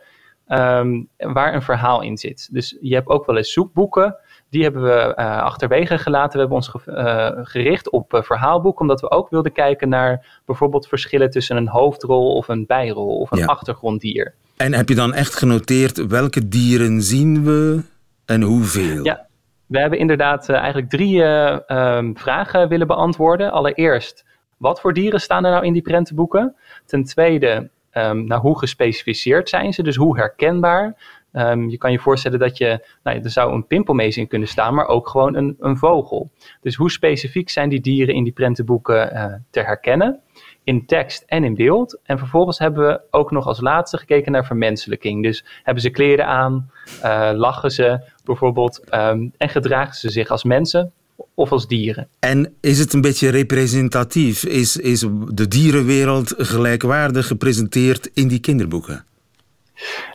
um, 0.47 1.09
waar 1.17 1.53
een 1.53 1.61
verhaal 1.61 2.01
in 2.01 2.17
zit. 2.17 2.49
Dus 2.51 2.77
je 2.81 2.93
hebt 2.93 3.07
ook 3.07 3.25
wel 3.25 3.37
eens 3.37 3.53
zoekboeken. 3.53 4.15
Die 4.49 4.63
hebben 4.63 4.83
we 4.83 5.13
uh, 5.19 5.41
achterwege 5.41 5.97
gelaten. 5.97 6.31
We 6.31 6.39
hebben 6.39 6.57
ons 6.57 6.67
ge 6.67 6.79
uh, 6.87 7.45
gericht 7.45 7.89
op 7.89 8.13
uh, 8.13 8.21
verhaalboek, 8.21 8.79
omdat 8.79 9.01
we 9.01 9.11
ook 9.11 9.29
wilden 9.29 9.51
kijken 9.51 9.89
naar 9.89 10.41
bijvoorbeeld 10.45 10.87
verschillen 10.87 11.29
tussen 11.29 11.57
een 11.57 11.67
hoofdrol 11.67 12.35
of 12.35 12.47
een 12.47 12.65
bijrol 12.65 13.17
of 13.17 13.31
een 13.31 13.37
Ja. 13.37 13.45
achtergronddier. 13.45 14.33
En 14.57 14.73
heb 14.73 14.89
je 14.89 14.95
dan 14.95 15.13
echt 15.13 15.35
genoteerd 15.35 16.07
welke 16.07 16.47
dieren 16.47 17.01
zien 17.01 17.43
we 17.43 17.83
en 18.25 18.41
hoeveel? 18.41 19.03
Ja, 19.03 19.27
we 19.65 19.79
hebben 19.79 19.99
inderdaad 19.99 20.49
eigenlijk 20.49 20.89
drie 20.89 21.23
um, 21.23 22.17
vragen 22.17 22.69
willen 22.69 22.87
beantwoorden. 22.87 23.51
Allereerst, 23.51 24.25
wat 24.57 24.81
voor 24.81 24.93
dieren 24.93 25.21
staan 25.21 25.45
er 25.45 25.51
nou 25.51 25.65
in 25.65 25.73
die 25.73 25.81
prentenboeken? 25.81 26.55
Ten 26.85 27.03
tweede, 27.03 27.69
um, 27.93 28.27
nou, 28.27 28.41
hoe 28.41 28.59
gespecificeerd 28.59 29.49
zijn 29.49 29.73
ze? 29.73 29.83
Dus 29.83 29.95
hoe 29.95 30.17
herkenbaar? 30.17 30.95
Um, 31.37 31.69
je 31.69 31.77
kan 31.77 31.91
je 31.91 31.99
voorstellen 31.99 32.39
dat 32.39 32.57
je, 32.57 32.85
nou, 33.03 33.19
er 33.19 33.29
zou 33.29 33.53
een 33.53 33.67
pimpelmees 33.67 34.17
in 34.17 34.27
kunnen 34.27 34.47
staan, 34.47 34.73
maar 34.73 34.87
ook 34.87 35.07
gewoon 35.09 35.35
een, 35.35 35.55
een 35.59 35.77
vogel. 35.77 36.31
Dus 36.61 36.75
hoe 36.75 36.91
specifiek 36.91 37.49
zijn 37.49 37.69
die 37.69 37.81
dieren 37.81 38.15
in 38.15 38.23
die 38.23 38.33
prentenboeken 38.33 39.13
uh, 39.13 39.33
te 39.49 39.59
herkennen? 39.59 40.19
In 40.63 40.85
tekst 40.85 41.23
en 41.27 41.43
in 41.43 41.55
beeld. 41.55 41.99
En 42.03 42.17
vervolgens 42.17 42.59
hebben 42.59 42.87
we 42.87 43.01
ook 43.11 43.31
nog 43.31 43.47
als 43.47 43.61
laatste 43.61 43.97
gekeken 43.97 44.31
naar 44.31 44.45
vermenselijking. 44.45 45.23
Dus 45.23 45.45
hebben 45.63 45.83
ze 45.83 45.89
kleren 45.89 46.27
aan, 46.27 46.71
uh, 47.03 47.31
lachen 47.33 47.71
ze 47.71 47.99
bijvoorbeeld 48.23 48.81
um, 48.93 49.31
en 49.37 49.49
gedragen 49.49 49.95
ze 49.95 50.09
zich 50.09 50.29
als 50.29 50.43
mensen 50.43 50.91
of 51.33 51.51
als 51.51 51.67
dieren. 51.67 52.07
En 52.19 52.53
is 52.61 52.79
het 52.79 52.93
een 52.93 53.01
beetje 53.01 53.29
representatief? 53.29 54.43
Is, 54.45 54.77
is 54.77 55.05
de 55.31 55.47
dierenwereld 55.47 56.33
gelijkwaardig 56.37 57.27
gepresenteerd 57.27 58.09
in 58.13 58.27
die 58.27 58.39
kinderboeken? 58.39 59.05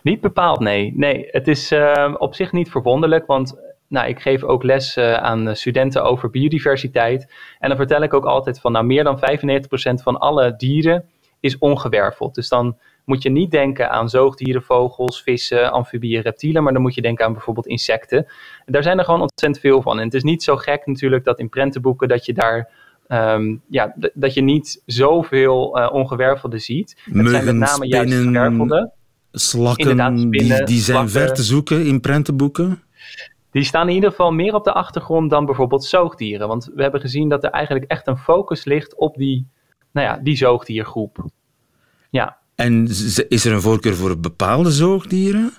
Niet 0.02 0.20
bepaald, 0.20 0.60
nee. 0.60 0.92
Nee, 0.96 1.28
het 1.30 1.48
is 1.48 1.72
uh, 1.72 2.14
op 2.18 2.34
zich 2.34 2.52
niet 2.52 2.70
verwonderlijk, 2.70 3.26
want 3.26 3.60
nou, 3.88 4.08
ik 4.08 4.20
geef 4.20 4.42
ook 4.42 4.62
les 4.62 4.96
uh, 4.96 5.14
aan 5.14 5.56
studenten 5.56 6.04
over 6.04 6.30
biodiversiteit. 6.30 7.32
En 7.58 7.68
dan 7.68 7.76
vertel 7.76 8.02
ik 8.02 8.14
ook 8.14 8.24
altijd 8.24 8.60
van, 8.60 8.72
nou, 8.72 8.84
meer 8.84 9.04
dan 9.04 9.20
95% 9.20 9.22
van 10.02 10.18
alle 10.18 10.56
dieren 10.56 11.04
is 11.40 11.58
ongewerveld. 11.58 12.34
Dus 12.34 12.48
dan 12.48 12.76
moet 13.04 13.22
je 13.22 13.30
niet 13.30 13.50
denken 13.50 13.90
aan 13.90 14.08
zoogdieren, 14.08 14.62
vogels, 14.62 15.22
vissen, 15.22 15.72
amfibieën, 15.72 16.22
reptielen, 16.22 16.62
maar 16.62 16.72
dan 16.72 16.82
moet 16.82 16.94
je 16.94 17.02
denken 17.02 17.24
aan 17.24 17.32
bijvoorbeeld 17.32 17.66
insecten. 17.66 18.26
En 18.64 18.72
daar 18.72 18.82
zijn 18.82 18.98
er 18.98 19.04
gewoon 19.04 19.20
ontzettend 19.20 19.60
veel 19.62 19.82
van. 19.82 19.98
En 19.98 20.04
het 20.04 20.14
is 20.14 20.22
niet 20.22 20.42
zo 20.42 20.56
gek 20.56 20.86
natuurlijk 20.86 21.24
dat 21.24 21.38
in 21.38 21.48
prentenboeken 21.48 22.08
dat 22.08 22.26
je 22.26 22.32
daar 22.32 22.80
Um, 23.08 23.62
ja, 23.68 23.94
dat 24.14 24.34
je 24.34 24.42
niet 24.42 24.82
zoveel 24.86 25.78
uh, 25.78 25.92
ongewervelde 25.92 26.58
ziet. 26.58 27.02
Muggen, 27.04 27.24
het 27.24 27.44
zijn 27.44 27.58
met 27.58 27.68
name 27.68 27.86
juist 27.86 28.14
gewervelde. 28.14 28.92
Slakken, 29.32 29.84
spinnen, 29.84 30.30
die, 30.30 30.64
die 30.64 30.80
zijn 30.80 31.08
slakken. 31.08 31.10
ver 31.10 31.32
te 31.32 31.42
zoeken 31.42 31.86
in 31.86 32.00
prentenboeken? 32.00 32.82
Die 33.50 33.64
staan 33.64 33.88
in 33.88 33.94
ieder 33.94 34.10
geval 34.10 34.32
meer 34.32 34.54
op 34.54 34.64
de 34.64 34.72
achtergrond 34.72 35.30
dan 35.30 35.46
bijvoorbeeld 35.46 35.84
zoogdieren. 35.84 36.48
Want 36.48 36.70
we 36.74 36.82
hebben 36.82 37.00
gezien 37.00 37.28
dat 37.28 37.44
er 37.44 37.50
eigenlijk 37.50 37.84
echt 37.90 38.06
een 38.06 38.18
focus 38.18 38.64
ligt 38.64 38.96
op 38.96 39.16
die, 39.16 39.46
nou 39.90 40.06
ja, 40.06 40.20
die 40.22 40.36
zoogdiergroep. 40.36 41.24
Ja. 42.10 42.36
En 42.54 42.88
is 43.28 43.44
er 43.44 43.52
een 43.52 43.60
voorkeur 43.60 43.94
voor 43.94 44.18
bepaalde 44.18 44.70
zoogdieren? 44.70 45.52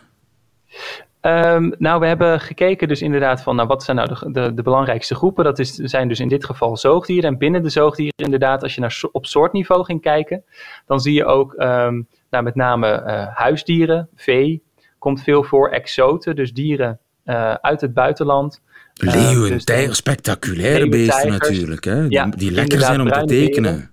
Um, 1.21 1.73
nou, 1.77 1.99
we 1.99 2.05
hebben 2.05 2.39
gekeken 2.39 2.88
dus 2.88 3.01
inderdaad 3.01 3.41
van, 3.43 3.55
nou, 3.55 3.67
wat 3.67 3.83
zijn 3.83 3.97
nou 3.97 4.09
de, 4.09 4.31
de, 4.31 4.53
de 4.53 4.62
belangrijkste 4.62 5.15
groepen? 5.15 5.43
Dat 5.43 5.59
is, 5.59 5.73
zijn 5.75 6.07
dus 6.07 6.19
in 6.19 6.27
dit 6.27 6.45
geval 6.45 6.77
zoogdieren. 6.77 7.29
En 7.29 7.38
binnen 7.38 7.63
de 7.63 7.69
zoogdieren 7.69 8.25
inderdaad, 8.25 8.63
als 8.63 8.75
je 8.75 8.81
naar 8.81 9.01
op 9.12 9.25
soortniveau 9.25 9.83
ging 9.83 10.01
kijken, 10.01 10.43
dan 10.86 10.99
zie 10.99 11.13
je 11.13 11.25
ook 11.25 11.53
um, 11.57 12.07
nou, 12.34 12.46
met 12.46 12.56
name 12.56 13.04
uh, 13.08 13.28
huisdieren, 13.38 14.10
vee, 14.15 14.63
komt 15.00 15.24
veel 15.24 15.43
voor, 15.43 15.69
exoten, 15.69 16.36
dus 16.36 16.54
dieren 16.54 17.00
uh, 17.26 17.54
uit 17.54 17.82
het 17.82 17.93
buitenland. 17.93 18.62
Leeuwen, 18.93 19.48
uh, 19.48 19.54
dus 19.54 19.63
tijgers, 19.63 19.98
spectaculaire 19.98 20.89
beesten 20.89 21.32
natuurlijk, 21.32 21.84
hè? 21.84 22.06
Ja, 22.08 22.26
die, 22.26 22.36
die 22.36 22.52
lekker 22.52 22.80
zijn 22.80 23.02
om 23.02 23.12
te 23.12 23.24
tekenen. 23.24 23.74
Dieren. 23.74 23.91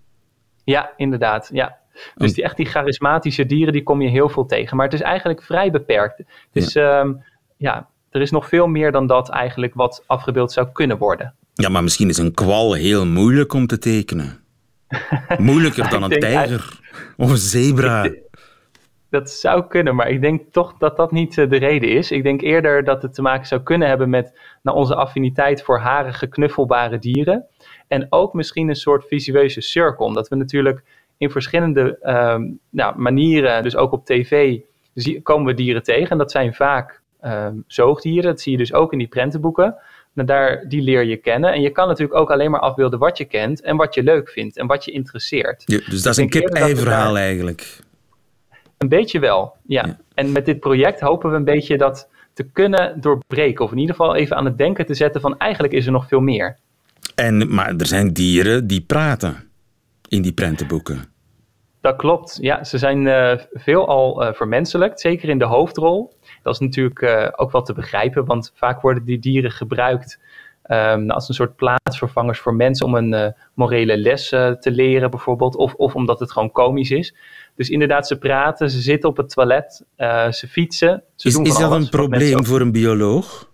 Ja, 0.64 0.92
inderdaad, 0.96 1.50
ja. 1.52 1.78
Dus 2.14 2.34
die, 2.34 2.44
echt 2.44 2.56
die 2.56 2.66
charismatische 2.66 3.46
dieren, 3.46 3.72
die 3.72 3.82
kom 3.82 4.02
je 4.02 4.08
heel 4.08 4.28
veel 4.28 4.46
tegen. 4.46 4.76
Maar 4.76 4.86
het 4.86 4.94
is 4.94 5.00
eigenlijk 5.00 5.42
vrij 5.42 5.70
beperkt. 5.70 6.22
Dus 6.52 6.72
ja. 6.72 7.00
Um, 7.00 7.24
ja, 7.56 7.88
er 8.10 8.20
is 8.20 8.30
nog 8.30 8.48
veel 8.48 8.66
meer 8.66 8.92
dan 8.92 9.06
dat 9.06 9.30
eigenlijk 9.30 9.74
wat 9.74 10.04
afgebeeld 10.06 10.52
zou 10.52 10.68
kunnen 10.72 10.98
worden. 10.98 11.34
Ja, 11.54 11.68
maar 11.68 11.82
misschien 11.82 12.08
is 12.08 12.18
een 12.18 12.34
kwal 12.34 12.72
heel 12.72 13.06
moeilijk 13.06 13.52
om 13.52 13.66
te 13.66 13.78
tekenen. 13.78 14.38
Moeilijker 15.38 15.90
dan 15.90 16.02
een 16.02 16.20
tijger 16.20 16.80
of 17.16 17.30
een 17.30 17.36
zebra. 17.36 18.10
Dat 19.10 19.30
zou 19.30 19.66
kunnen, 19.66 19.94
maar 19.94 20.08
ik 20.08 20.20
denk 20.20 20.52
toch 20.52 20.76
dat 20.78 20.96
dat 20.96 21.12
niet 21.12 21.34
de 21.34 21.56
reden 21.56 21.88
is. 21.88 22.10
Ik 22.10 22.22
denk 22.22 22.40
eerder 22.40 22.84
dat 22.84 23.02
het 23.02 23.14
te 23.14 23.22
maken 23.22 23.46
zou 23.46 23.62
kunnen 23.62 23.88
hebben 23.88 24.10
met 24.10 24.38
nou, 24.62 24.76
onze 24.76 24.94
affiniteit 24.94 25.62
voor 25.62 25.78
harige, 25.78 26.26
knuffelbare 26.26 26.98
dieren. 26.98 27.46
En 27.88 28.06
ook 28.10 28.32
misschien 28.32 28.68
een 28.68 28.76
soort 28.76 29.04
visueuze 29.06 29.60
cirkel, 29.60 30.04
omdat 30.04 30.28
we 30.28 30.36
natuurlijk 30.36 30.82
in 31.18 31.30
verschillende 31.30 31.98
um, 32.02 32.58
nou, 32.70 32.98
manieren, 32.98 33.62
dus 33.62 33.76
ook 33.76 33.92
op 33.92 34.04
tv, 34.04 34.58
komen 35.22 35.46
we 35.46 35.54
dieren 35.54 35.82
tegen. 35.82 36.10
En 36.10 36.18
dat 36.18 36.30
zijn 36.30 36.54
vaak 36.54 37.00
um, 37.24 37.64
zoogdieren. 37.66 38.30
Dat 38.30 38.40
zie 38.40 38.52
je 38.52 38.58
dus 38.58 38.72
ook 38.72 38.92
in 38.92 38.98
die 38.98 39.08
prentenboeken. 39.08 39.76
Nou, 40.12 40.28
daar, 40.28 40.64
die 40.68 40.82
leer 40.82 41.04
je 41.04 41.16
kennen. 41.16 41.52
En 41.52 41.60
je 41.60 41.70
kan 41.70 41.88
natuurlijk 41.88 42.18
ook 42.18 42.30
alleen 42.30 42.50
maar 42.50 42.60
afbeelden 42.60 42.98
wat 42.98 43.18
je 43.18 43.24
kent 43.24 43.62
en 43.62 43.76
wat 43.76 43.94
je 43.94 44.02
leuk 44.02 44.30
vindt 44.30 44.56
en 44.56 44.66
wat 44.66 44.84
je 44.84 44.90
interesseert. 44.90 45.62
Ja, 45.66 45.78
dus 45.88 46.02
dat 46.02 46.12
is 46.12 46.18
een 46.18 46.28
kip-ei-verhaal 46.28 47.18
eigenlijk. 47.18 47.78
Een 48.80 48.88
beetje 48.88 49.18
wel, 49.18 49.56
ja. 49.66 49.86
ja. 49.86 49.98
En 50.14 50.32
met 50.32 50.44
dit 50.44 50.60
project 50.60 51.00
hopen 51.00 51.30
we 51.30 51.36
een 51.36 51.44
beetje 51.44 51.76
dat 51.76 52.08
te 52.32 52.44
kunnen 52.52 53.00
doorbreken. 53.00 53.64
Of 53.64 53.70
in 53.72 53.78
ieder 53.78 53.94
geval 53.94 54.14
even 54.14 54.36
aan 54.36 54.44
het 54.44 54.58
denken 54.58 54.86
te 54.86 54.94
zetten 54.94 55.20
van 55.20 55.38
eigenlijk 55.38 55.72
is 55.72 55.86
er 55.86 55.92
nog 55.92 56.08
veel 56.08 56.20
meer. 56.20 56.56
En, 57.14 57.54
maar 57.54 57.76
er 57.76 57.86
zijn 57.86 58.12
dieren 58.12 58.66
die 58.66 58.80
praten 58.80 59.50
in 60.08 60.22
die 60.22 60.32
prentenboeken. 60.32 61.04
Dat 61.80 61.96
klopt. 61.96 62.38
Ja, 62.40 62.64
ze 62.64 62.78
zijn 62.78 63.06
uh, 63.06 63.32
veelal 63.52 64.22
uh, 64.22 64.32
vermenselijkt, 64.32 65.00
zeker 65.00 65.28
in 65.28 65.38
de 65.38 65.44
hoofdrol. 65.44 66.12
Dat 66.42 66.54
is 66.54 66.60
natuurlijk 66.60 67.00
uh, 67.00 67.28
ook 67.36 67.52
wel 67.52 67.62
te 67.62 67.72
begrijpen, 67.72 68.24
want 68.24 68.52
vaak 68.54 68.80
worden 68.80 69.04
die 69.04 69.18
dieren 69.18 69.50
gebruikt 69.50 70.20
um, 70.70 71.10
als 71.10 71.28
een 71.28 71.34
soort 71.34 71.56
plaatsvervangers 71.56 72.38
voor 72.38 72.54
mensen 72.54 72.86
om 72.86 72.94
een 72.94 73.34
morele 73.54 73.96
les 73.96 74.28
te 74.28 74.70
leren, 74.70 75.10
bijvoorbeeld. 75.10 75.56
Of, 75.56 75.74
of 75.74 75.94
omdat 75.94 76.20
het 76.20 76.32
gewoon 76.32 76.52
komisch 76.52 76.90
is. 76.90 77.14
Dus 77.60 77.70
inderdaad, 77.70 78.06
ze 78.06 78.18
praten, 78.18 78.70
ze 78.70 78.80
zitten 78.80 79.08
op 79.08 79.16
het 79.16 79.30
toilet, 79.30 79.84
ze 80.30 80.48
fietsen. 80.48 81.02
Ze 81.14 81.28
is 81.28 81.34
doen 81.34 81.44
is 81.44 81.58
dat 81.58 81.72
een 81.72 81.88
probleem 81.88 82.44
voor 82.44 82.60
een 82.60 82.72
bioloog? 82.72 83.50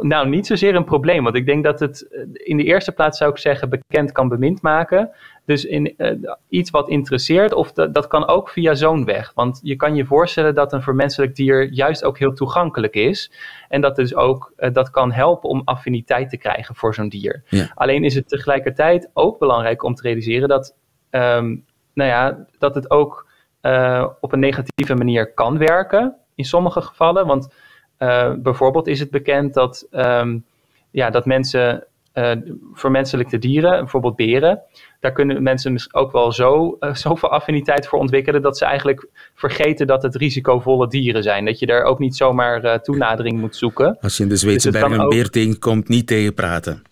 Nou, 0.00 0.28
niet 0.28 0.46
zozeer 0.46 0.74
een 0.74 0.84
probleem, 0.84 1.24
want 1.24 1.36
ik 1.36 1.46
denk 1.46 1.64
dat 1.64 1.80
het 1.80 2.06
in 2.32 2.56
de 2.56 2.64
eerste 2.64 2.92
plaats 2.92 3.18
zou 3.18 3.30
ik 3.30 3.38
zeggen 3.38 3.68
bekend 3.68 4.12
kan 4.12 4.28
bemind 4.28 4.62
maken. 4.62 5.10
Dus 5.44 5.64
in, 5.64 5.94
uh, 5.96 6.12
iets 6.48 6.70
wat 6.70 6.88
interesseert, 6.88 7.52
of 7.52 7.72
dat, 7.72 7.94
dat 7.94 8.06
kan 8.06 8.26
ook 8.26 8.48
via 8.48 8.74
zo'n 8.74 9.04
weg. 9.04 9.32
Want 9.34 9.60
je 9.62 9.76
kan 9.76 9.94
je 9.94 10.04
voorstellen 10.04 10.54
dat 10.54 10.72
een 10.72 10.82
vermenselijk 10.82 11.34
dier 11.34 11.72
juist 11.72 12.04
ook 12.04 12.18
heel 12.18 12.32
toegankelijk 12.32 12.94
is. 12.94 13.32
En 13.68 13.80
dat 13.80 13.96
dus 13.96 14.14
ook 14.14 14.52
uh, 14.58 14.72
dat 14.72 14.90
kan 14.90 15.12
helpen 15.12 15.48
om 15.48 15.62
affiniteit 15.64 16.30
te 16.30 16.36
krijgen 16.36 16.74
voor 16.74 16.94
zo'n 16.94 17.08
dier. 17.08 17.42
Ja. 17.48 17.70
Alleen 17.74 18.04
is 18.04 18.14
het 18.14 18.28
tegelijkertijd 18.28 19.10
ook 19.12 19.38
belangrijk 19.38 19.82
om 19.82 19.94
te 19.94 20.02
realiseren 20.02 20.48
dat, 20.48 20.76
um, 21.10 21.64
nou 21.96 22.10
ja, 22.10 22.46
dat 22.58 22.74
het 22.74 22.90
ook 22.90 23.26
uh, 23.62 24.06
op 24.20 24.32
een 24.32 24.38
negatieve 24.38 24.94
manier 24.94 25.32
kan 25.32 25.58
werken. 25.58 26.14
In 26.34 26.44
sommige 26.44 26.80
gevallen. 26.80 27.26
Want 27.26 27.54
bijvoorbeeld 28.42 28.86
is 28.86 29.00
het 29.00 29.10
bekend 29.10 29.54
dat, 29.54 29.86
um, 29.90 30.44
ja, 30.90 31.10
dat 31.10 31.26
mensen 31.26 31.86
uh, 32.16 32.32
vermenselijkte 32.72 33.38
dieren, 33.38 33.78
bijvoorbeeld 33.78 34.16
beren, 34.16 34.60
daar 35.00 35.12
kunnen 35.12 35.42
mensen 35.42 35.78
ook 35.92 36.12
wel 36.12 36.32
zo, 36.32 36.76
uh, 36.80 36.94
zoveel 37.04 37.30
affiniteit 37.30 37.86
voor 37.86 37.98
ontwikkelen 37.98 38.42
dat 38.42 38.58
ze 38.58 38.64
eigenlijk 38.64 39.08
vergeten 39.34 39.86
dat 39.86 40.02
het 40.02 40.14
risicovolle 40.14 40.88
dieren 40.88 41.22
zijn. 41.22 41.44
Dat 41.44 41.58
je 41.58 41.66
daar 41.66 41.82
ook 41.82 41.98
niet 41.98 42.16
zomaar 42.16 42.64
uh, 42.64 42.74
toenadering 42.74 43.40
moet 43.40 43.56
zoeken. 43.56 43.98
Als 44.00 44.16
je 44.16 44.22
in 44.22 44.28
de 44.28 44.36
Zweedse 44.36 44.70
dus 44.70 44.80
bergen 44.80 45.00
een 45.00 45.08
beer 45.08 45.30
tegenkomt, 45.30 45.88
niet 45.88 46.06
tegen 46.06 46.34
praten. 46.34 46.82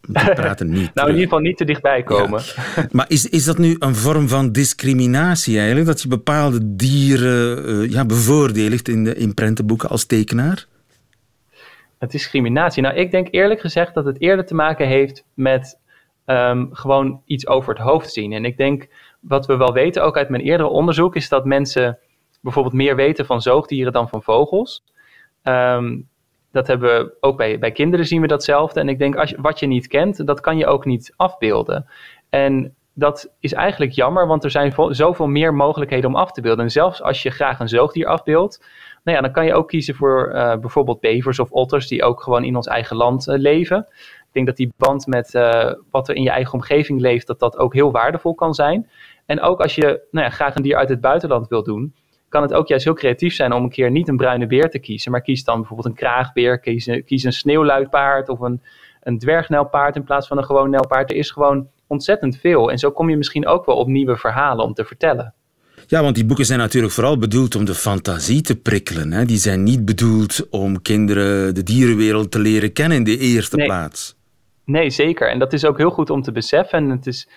Die 0.00 0.34
praten 0.34 0.70
niet. 0.70 0.94
nou, 0.94 1.08
in 1.08 1.14
ieder 1.14 1.28
geval 1.28 1.38
niet 1.44 1.56
te 1.56 1.64
dichtbij 1.64 2.02
komen. 2.02 2.42
Ja. 2.76 2.86
Maar 2.96 3.04
is, 3.08 3.28
is 3.28 3.44
dat 3.44 3.58
nu 3.58 3.76
een 3.78 3.94
vorm 3.94 4.28
van 4.28 4.52
discriminatie 4.52 5.56
eigenlijk? 5.56 5.86
Dat 5.86 6.02
je 6.02 6.08
bepaalde 6.08 6.76
dieren 6.76 7.90
ja, 7.90 8.04
bevoordeligt 8.04 8.88
in, 8.88 9.04
de, 9.04 9.14
in 9.14 9.34
prentenboeken 9.34 9.88
als 9.88 10.04
tekenaar? 10.04 10.66
discriminatie. 12.08 12.82
Nou, 12.82 12.94
ik 12.94 13.10
denk 13.10 13.28
eerlijk 13.30 13.60
gezegd 13.60 13.94
dat 13.94 14.04
het 14.04 14.20
eerder 14.20 14.46
te 14.46 14.54
maken 14.54 14.86
heeft 14.86 15.24
met 15.34 15.78
um, 16.26 16.68
gewoon 16.72 17.22
iets 17.24 17.46
over 17.46 17.74
het 17.74 17.82
hoofd 17.82 18.12
zien. 18.12 18.32
En 18.32 18.44
ik 18.44 18.56
denk, 18.56 18.88
wat 19.20 19.46
we 19.46 19.56
wel 19.56 19.72
weten, 19.72 20.04
ook 20.04 20.16
uit 20.16 20.28
mijn 20.28 20.42
eerdere 20.42 20.68
onderzoek, 20.68 21.16
is 21.16 21.28
dat 21.28 21.44
mensen 21.44 21.98
bijvoorbeeld 22.40 22.74
meer 22.74 22.96
weten 22.96 23.26
van 23.26 23.42
zoogdieren 23.42 23.92
dan 23.92 24.08
van 24.08 24.22
vogels. 24.22 24.84
Um, 25.42 26.08
dat 26.52 26.66
hebben 26.66 26.88
we 26.88 27.16
ook 27.20 27.36
bij, 27.36 27.58
bij 27.58 27.72
kinderen 27.72 28.06
zien 28.06 28.20
we 28.20 28.26
datzelfde. 28.26 28.80
En 28.80 28.88
ik 28.88 28.98
denk, 28.98 29.16
als 29.16 29.30
je, 29.30 29.36
wat 29.40 29.58
je 29.58 29.66
niet 29.66 29.86
kent, 29.86 30.26
dat 30.26 30.40
kan 30.40 30.56
je 30.56 30.66
ook 30.66 30.84
niet 30.84 31.12
afbeelden. 31.16 31.86
En 32.30 32.74
dat 32.94 33.32
is 33.40 33.52
eigenlijk 33.52 33.92
jammer, 33.92 34.26
want 34.26 34.44
er 34.44 34.50
zijn 34.50 34.74
zoveel 34.88 35.26
meer 35.26 35.54
mogelijkheden 35.54 36.10
om 36.10 36.16
af 36.16 36.32
te 36.32 36.40
beelden. 36.40 36.64
En 36.64 36.70
zelfs 36.70 37.02
als 37.02 37.22
je 37.22 37.30
graag 37.30 37.60
een 37.60 37.68
zoogdier 37.68 38.06
afbeeldt, 38.06 38.64
nou 39.04 39.16
ja, 39.16 39.22
dan 39.22 39.32
kan 39.32 39.46
je 39.46 39.54
ook 39.54 39.68
kiezen 39.68 39.94
voor 39.94 40.30
uh, 40.34 40.56
bijvoorbeeld 40.56 41.00
bevers 41.00 41.38
of 41.38 41.50
otters 41.50 41.88
die 41.88 42.02
ook 42.02 42.22
gewoon 42.22 42.44
in 42.44 42.56
ons 42.56 42.66
eigen 42.66 42.96
land 42.96 43.28
uh, 43.28 43.38
leven. 43.38 43.78
Ik 44.18 44.36
denk 44.36 44.46
dat 44.46 44.56
die 44.56 44.72
band 44.76 45.06
met 45.06 45.34
uh, 45.34 45.72
wat 45.90 46.08
er 46.08 46.14
in 46.14 46.22
je 46.22 46.30
eigen 46.30 46.52
omgeving 46.52 47.00
leeft, 47.00 47.26
dat 47.26 47.38
dat 47.38 47.58
ook 47.58 47.74
heel 47.74 47.90
waardevol 47.90 48.34
kan 48.34 48.54
zijn. 48.54 48.90
En 49.26 49.40
ook 49.40 49.60
als 49.60 49.74
je 49.74 50.00
nou 50.10 50.26
ja, 50.26 50.30
graag 50.30 50.54
een 50.54 50.62
dier 50.62 50.76
uit 50.76 50.88
het 50.88 51.00
buitenland 51.00 51.48
wil 51.48 51.62
doen, 51.62 51.94
kan 52.30 52.42
het 52.42 52.52
ook 52.52 52.68
juist 52.68 52.84
heel 52.84 52.94
creatief 52.94 53.34
zijn 53.34 53.52
om 53.52 53.62
een 53.62 53.70
keer 53.70 53.90
niet 53.90 54.08
een 54.08 54.16
bruine 54.16 54.46
beer 54.46 54.70
te 54.70 54.78
kiezen, 54.78 55.10
maar 55.10 55.22
kies 55.22 55.44
dan 55.44 55.58
bijvoorbeeld 55.58 55.88
een 55.88 55.94
kraagbeer, 55.94 56.60
kies, 56.60 56.88
kies 57.04 57.24
een 57.24 57.32
sneeuwluidpaard 57.32 58.28
of 58.28 58.40
een, 58.40 58.62
een 59.02 59.18
dwergnelpaard 59.18 59.96
in 59.96 60.04
plaats 60.04 60.26
van 60.26 60.38
een 60.38 60.44
gewoon 60.44 60.70
nelpaard. 60.70 61.10
Er 61.10 61.16
is 61.16 61.30
gewoon 61.30 61.68
ontzettend 61.86 62.36
veel. 62.36 62.70
En 62.70 62.78
zo 62.78 62.90
kom 62.90 63.10
je 63.10 63.16
misschien 63.16 63.46
ook 63.46 63.66
wel 63.66 63.76
op 63.76 63.86
nieuwe 63.86 64.16
verhalen 64.16 64.64
om 64.64 64.74
te 64.74 64.84
vertellen. 64.84 65.34
Ja, 65.86 66.02
want 66.02 66.14
die 66.14 66.24
boeken 66.24 66.46
zijn 66.46 66.58
natuurlijk 66.58 66.92
vooral 66.92 67.18
bedoeld 67.18 67.54
om 67.54 67.64
de 67.64 67.74
fantasie 67.74 68.40
te 68.40 68.56
prikkelen. 68.56 69.12
Hè? 69.12 69.24
Die 69.24 69.36
zijn 69.36 69.62
niet 69.62 69.84
bedoeld 69.84 70.48
om 70.50 70.82
kinderen 70.82 71.54
de 71.54 71.62
dierenwereld 71.62 72.30
te 72.30 72.38
leren 72.38 72.72
kennen 72.72 72.96
in 72.96 73.04
de 73.04 73.18
eerste 73.18 73.56
nee. 73.56 73.66
plaats. 73.66 74.18
Nee, 74.64 74.90
zeker. 74.90 75.30
En 75.30 75.38
dat 75.38 75.52
is 75.52 75.64
ook 75.64 75.78
heel 75.78 75.90
goed 75.90 76.10
om 76.10 76.22
te 76.22 76.32
beseffen. 76.32 76.78
En 76.78 76.90
het 76.90 77.06
is, 77.06 77.28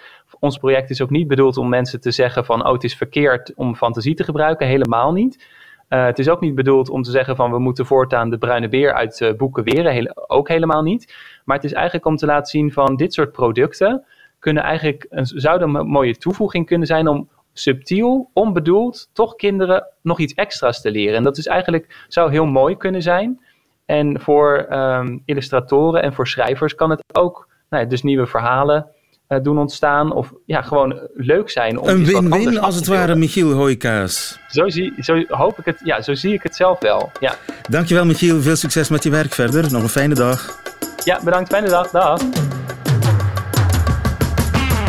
ons 0.43 0.57
project 0.57 0.89
is 0.89 1.01
ook 1.01 1.09
niet 1.09 1.27
bedoeld 1.27 1.57
om 1.57 1.69
mensen 1.69 2.01
te 2.01 2.11
zeggen 2.11 2.45
van... 2.45 2.65
oh, 2.65 2.73
het 2.73 2.83
is 2.83 2.95
verkeerd 2.95 3.53
om 3.55 3.75
fantasie 3.75 4.15
te 4.15 4.23
gebruiken. 4.23 4.67
Helemaal 4.67 5.11
niet. 5.11 5.47
Uh, 5.89 6.05
het 6.05 6.19
is 6.19 6.29
ook 6.29 6.41
niet 6.41 6.55
bedoeld 6.55 6.89
om 6.89 7.01
te 7.01 7.11
zeggen 7.11 7.35
van... 7.35 7.51
we 7.51 7.59
moeten 7.59 7.85
voortaan 7.85 8.29
de 8.29 8.37
bruine 8.37 8.69
beer 8.69 8.93
uit 8.93 9.19
uh, 9.19 9.33
boeken 9.33 9.63
weren. 9.63 10.29
Ook 10.29 10.47
helemaal 10.47 10.81
niet. 10.81 11.15
Maar 11.45 11.55
het 11.55 11.65
is 11.65 11.73
eigenlijk 11.73 12.05
om 12.05 12.15
te 12.15 12.25
laten 12.25 12.45
zien 12.45 12.71
van 12.71 12.95
dit 12.95 13.13
soort 13.13 13.31
producten... 13.31 14.05
kunnen 14.39 14.63
eigenlijk 14.63 15.05
een, 15.09 15.25
zouden 15.25 15.75
een 15.75 15.87
mooie 15.87 16.17
toevoeging 16.17 16.65
kunnen 16.65 16.87
zijn... 16.87 17.07
om 17.07 17.29
subtiel, 17.53 18.29
onbedoeld, 18.33 19.09
toch 19.13 19.35
kinderen 19.35 19.87
nog 20.01 20.19
iets 20.19 20.33
extra's 20.33 20.81
te 20.81 20.91
leren. 20.91 21.15
En 21.15 21.23
dat 21.23 21.37
is 21.37 21.47
eigenlijk, 21.47 22.05
zou 22.07 22.31
heel 22.31 22.45
mooi 22.45 22.77
kunnen 22.77 23.01
zijn. 23.01 23.41
En 23.85 24.19
voor 24.21 24.67
um, 24.69 25.21
illustratoren 25.25 26.01
en 26.01 26.13
voor 26.13 26.27
schrijvers 26.27 26.75
kan 26.75 26.89
het 26.89 27.03
ook 27.13 27.47
nou 27.69 27.83
ja, 27.83 27.89
dus 27.89 28.03
nieuwe 28.03 28.27
verhalen 28.27 28.92
doen 29.41 29.57
ontstaan. 29.57 30.13
Of 30.13 30.33
ja, 30.45 30.61
gewoon 30.61 31.07
leuk 31.13 31.49
zijn. 31.49 31.79
Om 31.79 31.87
een 31.87 32.05
win-win 32.05 32.59
als 32.59 32.75
het 32.75 32.87
ware, 32.87 33.15
Michiel 33.15 33.51
Hooikaas. 33.51 34.39
Zo, 34.47 34.69
zie, 34.69 34.93
zo 34.99 35.23
hoop 35.27 35.59
ik 35.59 35.65
het, 35.65 35.79
ja, 35.83 36.01
zo 36.01 36.13
zie 36.13 36.33
ik 36.33 36.43
het 36.43 36.55
zelf 36.55 36.79
wel. 36.79 37.11
Ja. 37.19 37.35
Dankjewel 37.69 38.05
Michiel, 38.05 38.41
veel 38.41 38.55
succes 38.55 38.89
met 38.89 39.03
je 39.03 39.09
werk 39.09 39.33
verder. 39.33 39.71
Nog 39.71 39.83
een 39.83 39.89
fijne 39.89 40.15
dag. 40.15 40.61
Ja, 41.03 41.19
bedankt. 41.23 41.49
Fijne 41.49 41.69
dag. 41.69 41.89
Dag. 41.89 42.21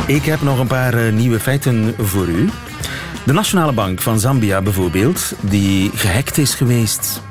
Ik 0.06 0.24
heb 0.24 0.40
nog 0.40 0.58
een 0.58 0.66
paar 0.66 0.94
uh, 0.94 1.12
nieuwe 1.12 1.40
feiten 1.40 1.94
voor 1.98 2.26
u. 2.26 2.48
De 3.24 3.32
Nationale 3.32 3.72
Bank 3.72 4.00
van 4.00 4.18
Zambia 4.18 4.62
bijvoorbeeld, 4.62 5.32
die 5.40 5.90
gehackt 5.94 6.38
is 6.38 6.54
geweest. 6.54 7.22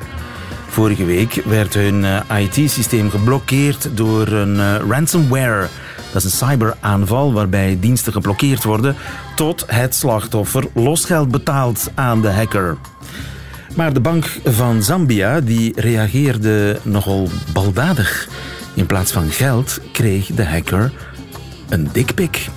Vorige 0.67 1.05
week 1.05 1.33
werd 1.45 1.73
hun 1.73 2.03
uh, 2.03 2.39
IT-systeem 2.39 3.09
geblokkeerd 3.09 3.97
door 3.97 4.27
een 4.27 4.79
ransomware. 4.89 5.67
Dat 6.13 6.23
is 6.23 6.31
een 6.31 6.47
cyberaanval 6.47 7.33
waarbij 7.33 7.77
diensten 7.79 8.13
geblokkeerd 8.13 8.63
worden 8.63 8.95
tot 9.35 9.63
het 9.67 9.95
slachtoffer 9.95 10.63
losgeld 10.73 11.31
betaalt 11.31 11.91
aan 11.95 12.21
de 12.21 12.29
hacker. 12.29 12.77
Maar 13.75 13.93
de 13.93 13.99
Bank 13.99 14.25
van 14.43 14.83
Zambia 14.83 15.41
die 15.41 15.81
reageerde 15.81 16.79
nogal 16.83 17.29
baldadig. 17.53 18.27
In 18.73 18.85
plaats 18.85 19.11
van 19.11 19.29
geld 19.29 19.79
kreeg 19.91 20.25
de 20.25 20.45
hacker 20.45 20.91
een 21.69 21.89
dikpik. 21.91 22.47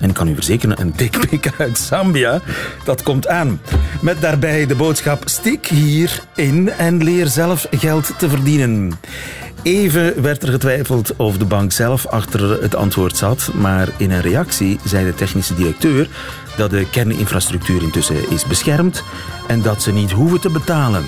En 0.00 0.08
ik 0.08 0.14
kan 0.14 0.28
u 0.28 0.34
verzekeren, 0.34 0.80
een 0.80 0.92
dikpik 0.96 1.52
uit 1.58 1.78
Zambia, 1.78 2.40
dat 2.84 3.02
komt 3.02 3.28
aan. 3.28 3.60
Met 4.00 4.20
daarbij 4.20 4.66
de 4.66 4.74
boodschap, 4.74 5.22
stik 5.24 5.66
hierin 5.66 6.70
en 6.70 7.04
leer 7.04 7.26
zelf 7.26 7.66
geld 7.70 8.18
te 8.18 8.28
verdienen. 8.28 8.92
Even 9.64 10.22
werd 10.22 10.42
er 10.42 10.48
getwijfeld 10.48 11.16
of 11.16 11.38
de 11.38 11.44
bank 11.44 11.72
zelf 11.72 12.06
achter 12.06 12.62
het 12.62 12.74
antwoord 12.74 13.16
zat, 13.16 13.50
maar 13.54 13.88
in 13.96 14.10
een 14.10 14.20
reactie 14.20 14.78
zei 14.84 15.04
de 15.04 15.14
technische 15.14 15.54
directeur 15.54 16.08
dat 16.56 16.70
de 16.70 16.86
kerninfrastructuur 16.90 17.82
intussen 17.82 18.30
is 18.30 18.46
beschermd 18.46 19.02
en 19.46 19.62
dat 19.62 19.82
ze 19.82 19.92
niet 19.92 20.10
hoeven 20.10 20.40
te 20.40 20.50
betalen. 20.50 21.04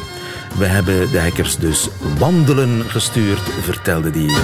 We 0.58 0.64
hebben 0.64 1.10
de 1.10 1.20
hackers 1.20 1.56
dus 1.56 1.88
wandelen 2.18 2.82
gestuurd, 2.88 3.40
vertelde 3.60 4.10
die. 4.10 4.36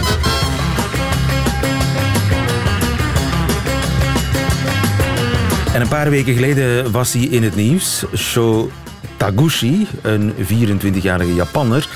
En 5.75 5.81
een 5.81 5.88
paar 5.88 6.11
weken 6.11 6.35
geleden 6.35 6.90
was 6.90 7.12
hij 7.12 7.22
in 7.22 7.42
het 7.42 7.55
nieuws. 7.55 8.05
Sho 8.16 8.70
Taguchi, 9.16 9.87
een 10.03 10.33
24-jarige 10.33 11.35
Japanner, 11.35 11.88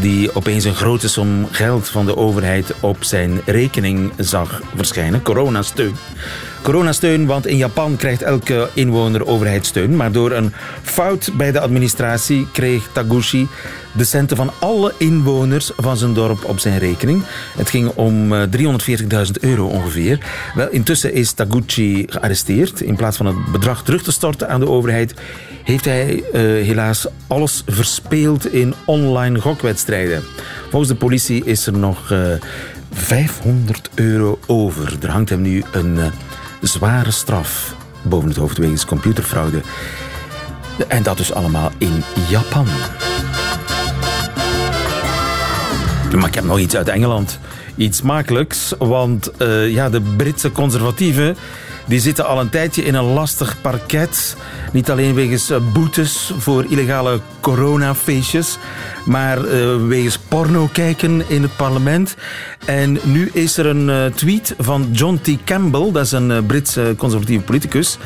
die 0.00 0.34
opeens 0.34 0.64
een 0.64 0.74
grote 0.74 1.08
som 1.08 1.48
geld 1.50 1.88
van 1.88 2.06
de 2.06 2.16
overheid 2.16 2.74
op 2.80 3.04
zijn 3.04 3.40
rekening 3.44 4.12
zag 4.18 4.60
verschijnen, 4.74 5.22
coronasteun. 5.22 5.94
Coronasteun, 6.64 7.26
want 7.26 7.46
in 7.46 7.56
Japan 7.56 7.96
krijgt 7.96 8.22
elke 8.22 8.68
inwoner 8.74 9.26
overheidssteun. 9.26 9.96
Maar 9.96 10.12
door 10.12 10.32
een 10.32 10.52
fout 10.82 11.30
bij 11.36 11.52
de 11.52 11.60
administratie 11.60 12.48
kreeg 12.52 12.88
Taguchi 12.92 13.48
de 13.92 14.04
centen 14.04 14.36
van 14.36 14.50
alle 14.58 14.92
inwoners 14.98 15.70
van 15.76 15.96
zijn 15.96 16.14
dorp 16.14 16.44
op 16.44 16.58
zijn 16.58 16.78
rekening. 16.78 17.22
Het 17.56 17.70
ging 17.70 17.88
om 17.88 18.32
340.000 18.46 19.40
euro 19.40 19.66
ongeveer. 19.66 20.18
Wel, 20.54 20.68
intussen 20.68 21.12
is 21.12 21.32
Taguchi 21.32 22.04
gearresteerd. 22.08 22.80
In 22.80 22.96
plaats 22.96 23.16
van 23.16 23.26
het 23.26 23.52
bedrag 23.52 23.82
terug 23.82 24.02
te 24.02 24.12
storten 24.12 24.48
aan 24.48 24.60
de 24.60 24.68
overheid, 24.68 25.14
heeft 25.64 25.84
hij 25.84 26.14
uh, 26.14 26.22
helaas 26.66 27.06
alles 27.26 27.62
verspeeld 27.66 28.52
in 28.52 28.74
online 28.84 29.40
gokwedstrijden. 29.40 30.22
Volgens 30.70 30.90
de 30.90 30.98
politie 30.98 31.44
is 31.44 31.66
er 31.66 31.78
nog 31.78 32.10
uh, 32.10 32.18
500 32.92 33.90
euro 33.94 34.38
over. 34.46 34.96
Er 35.02 35.10
hangt 35.10 35.30
hem 35.30 35.42
nu 35.42 35.62
een 35.72 35.98
zware 36.66 37.10
straf 37.10 37.74
boven 38.02 38.28
het 38.28 38.38
hoofd 38.38 38.58
wegens 38.58 38.84
computerfraude. 38.84 39.60
En 40.88 41.02
dat 41.02 41.16
dus 41.16 41.32
allemaal 41.32 41.70
in 41.78 42.02
Japan. 42.28 42.66
Maar 46.16 46.28
ik 46.28 46.34
heb 46.34 46.44
nog 46.44 46.58
iets 46.58 46.76
uit 46.76 46.88
Engeland. 46.88 47.38
Iets 47.76 48.02
makkelijks, 48.02 48.74
want 48.78 49.30
uh, 49.38 49.70
ja, 49.70 49.90
de 49.90 50.00
Britse 50.00 50.52
conservatieven 50.52 51.36
die 51.84 52.00
zitten 52.00 52.26
al 52.26 52.40
een 52.40 52.48
tijdje 52.48 52.84
in 52.84 52.94
een 52.94 53.04
lastig 53.04 53.60
parket. 53.60 54.36
Niet 54.72 54.90
alleen 54.90 55.14
wegens 55.14 55.50
eh, 55.50 55.58
boetes 55.72 56.32
voor 56.38 56.64
illegale 56.68 57.20
coronafeestjes, 57.40 58.58
maar 59.04 59.44
uh, 59.44 59.86
wegens 59.86 60.18
porno 60.18 60.68
kijken 60.72 61.22
in 61.28 61.42
het 61.42 61.56
parlement. 61.56 62.16
En 62.64 62.98
nu 63.02 63.30
is 63.32 63.56
er 63.56 63.66
een 63.66 63.88
uh, 63.88 64.04
tweet 64.06 64.54
van 64.58 64.88
John 64.92 65.18
T. 65.22 65.44
Campbell, 65.44 65.92
dat 65.92 66.04
is 66.04 66.12
een 66.12 66.46
Britse 66.46 66.94
conservatieve 66.98 67.44
politicus. 67.44 67.98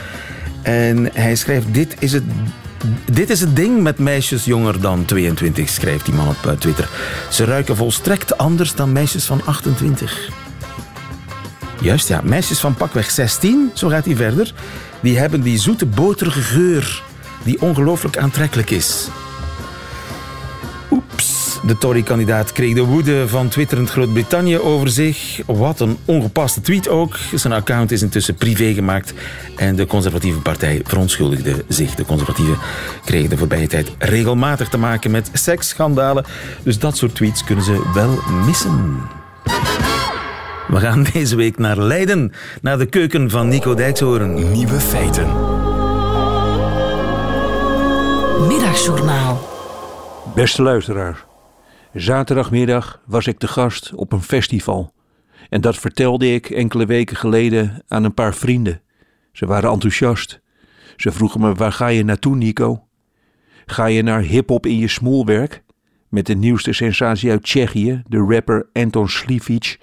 En 0.62 1.10
hij 1.12 1.34
schrijft: 1.34 1.74
Dit 1.74 1.96
is 1.98 2.12
het 2.12 2.24
dit 3.12 3.30
is 3.30 3.40
het 3.40 3.56
ding 3.56 3.82
met 3.82 3.98
meisjes 3.98 4.44
jonger 4.44 4.80
dan 4.80 5.04
22, 5.04 5.68
schrijft 5.68 6.04
die 6.04 6.14
man 6.14 6.28
op 6.28 6.56
Twitter. 6.58 6.88
Ze 7.30 7.44
ruiken 7.44 7.76
volstrekt 7.76 8.38
anders 8.38 8.74
dan 8.74 8.92
meisjes 8.92 9.24
van 9.24 9.40
28. 9.44 10.47
Juist, 11.80 12.08
ja. 12.08 12.20
Meisjes 12.24 12.58
van 12.58 12.74
pakweg 12.74 13.10
16, 13.10 13.70
zo 13.74 13.88
gaat 13.88 14.04
hij 14.04 14.16
verder, 14.16 14.52
die 15.00 15.18
hebben 15.18 15.40
die 15.40 15.58
zoete 15.58 15.86
boterige 15.86 16.40
geur 16.40 17.02
die 17.42 17.60
ongelooflijk 17.60 18.16
aantrekkelijk 18.16 18.70
is. 18.70 19.08
Oeps. 20.90 21.58
De 21.66 21.78
Tory-kandidaat 21.78 22.52
kreeg 22.52 22.74
de 22.74 22.84
woede 22.84 23.28
van 23.28 23.48
twitterend 23.48 23.90
Groot-Brittannië 23.90 24.58
over 24.58 24.88
zich. 24.88 25.40
Wat 25.46 25.80
een 25.80 25.98
ongepaste 26.04 26.60
tweet 26.60 26.88
ook. 26.88 27.16
Zijn 27.34 27.52
account 27.52 27.90
is 27.90 28.02
intussen 28.02 28.34
privé 28.34 28.72
gemaakt 28.74 29.14
en 29.56 29.76
de 29.76 29.86
conservatieve 29.86 30.40
partij 30.40 30.80
verontschuldigde 30.84 31.64
zich. 31.68 31.94
De 31.94 32.04
conservatieven 32.04 32.58
kregen 33.04 33.30
de 33.30 33.36
voorbije 33.36 33.66
tijd 33.66 33.90
regelmatig 33.98 34.68
te 34.68 34.78
maken 34.78 35.10
met 35.10 35.30
seksschandalen. 35.32 36.24
Dus 36.62 36.78
dat 36.78 36.96
soort 36.96 37.14
tweets 37.14 37.44
kunnen 37.44 37.64
ze 37.64 37.90
wel 37.94 38.18
missen. 38.46 39.17
We 40.68 40.81
gaan 40.81 41.02
deze 41.12 41.37
week 41.37 41.59
naar 41.59 41.78
Leiden, 41.78 42.33
naar 42.62 42.78
de 42.78 42.87
keuken 42.87 43.31
van 43.31 43.48
Nico 43.48 43.74
Dijkshoorn. 43.74 44.52
Nieuwe 44.52 44.81
feiten. 44.81 45.26
Middagjournaal. 48.46 49.48
Beste 50.35 50.62
luisteraar. 50.62 51.24
Zaterdagmiddag 51.94 53.02
was 53.07 53.26
ik 53.26 53.38
te 53.38 53.48
gast 53.48 53.92
op 53.94 54.12
een 54.12 54.22
festival. 54.22 54.92
En 55.48 55.61
dat 55.61 55.76
vertelde 55.76 56.35
ik 56.35 56.50
enkele 56.50 56.87
weken 56.87 57.16
geleden 57.16 57.83
aan 57.88 58.04
een 58.04 58.14
paar 58.14 58.35
vrienden. 58.35 58.81
Ze 59.33 59.46
waren 59.46 59.70
enthousiast. 59.70 60.40
Ze 60.96 61.12
vroegen 61.12 61.40
me: 61.40 61.54
waar 61.54 61.72
ga 61.72 61.87
je 61.87 62.04
naartoe, 62.04 62.37
Nico? 62.37 62.85
Ga 63.66 63.87
je 63.87 64.02
naar 64.02 64.20
hip-hop 64.20 64.66
in 64.66 64.78
je 64.78 64.88
smoelwerk? 64.88 65.62
Met 66.09 66.26
de 66.26 66.35
nieuwste 66.35 66.72
sensatie 66.72 67.31
uit 67.31 67.42
Tsjechië, 67.42 68.02
de 68.07 68.26
rapper 68.28 68.68
Anton 68.72 69.09
Slivic 69.09 69.78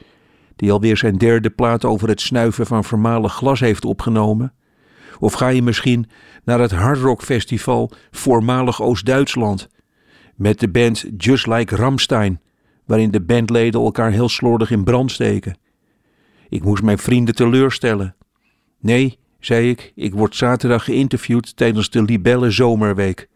die 0.56 0.72
alweer 0.72 0.98
zijn 0.98 1.18
derde 1.18 1.50
plaat 1.50 1.86
over 1.86 2.08
het 2.08 2.22
snuiven 2.22 2.66
van 2.66 2.84
vermalen 2.84 3.30
glas 3.30 3.60
heeft 3.60 3.86
opgenomen? 3.86 4.54
Of 5.20 5.34
ga 5.34 5.48
je 5.48 5.62
misschien 5.62 6.10
naar 6.44 6.60
het 6.60 6.72
hardrockfestival 6.72 7.92
voormalig 8.12 8.82
Oost-Duitsland 8.82 9.70
met 10.36 10.60
de 10.60 10.70
band 10.70 11.06
Just 11.18 11.48
Like 11.48 11.76
Ramstein, 11.76 12.42
waarin 12.86 13.12
de 13.12 13.22
bandleden 13.22 13.82
elkaar 13.82 14.12
heel 14.12 14.30
slordig 14.30 14.72
in 14.72 14.84
brand 14.84 15.12
steken? 15.12 15.58
Ik 16.50 16.64
moest 16.64 16.84
mijn 16.84 16.98
vrienden 16.98 17.36
teleurstellen. 17.36 18.16
Nee, 18.80 19.20
zei 19.40 19.70
ik, 19.70 19.92
ik 19.96 20.14
word 20.14 20.36
zaterdag 20.36 20.84
geïnterviewd 20.84 21.58
tijdens 21.58 21.90
de 21.90 22.04
Libelle 22.04 22.52
Zomerweek. 22.52 23.28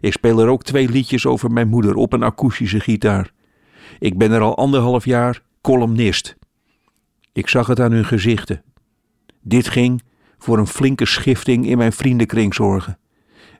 Ik 0.00 0.12
speel 0.12 0.40
er 0.40 0.48
ook 0.48 0.62
twee 0.62 0.88
liedjes 0.88 1.26
over 1.26 1.50
mijn 1.50 1.68
moeder 1.68 1.94
op 1.94 2.12
een 2.12 2.22
akoestische 2.22 2.80
gitaar. 2.80 3.32
Ik 3.98 4.18
ben 4.18 4.32
er 4.32 4.40
al 4.40 4.56
anderhalf 4.56 5.04
jaar 5.04 5.42
columnist. 5.60 6.36
Ik 7.36 7.48
zag 7.48 7.66
het 7.66 7.80
aan 7.80 7.92
hun 7.92 8.04
gezichten. 8.04 8.62
Dit 9.42 9.68
ging 9.68 10.02
voor 10.38 10.58
een 10.58 10.66
flinke 10.66 11.06
schifting 11.06 11.66
in 11.66 11.78
mijn 11.78 11.92
vriendenkring 11.92 12.54
zorgen. 12.54 12.98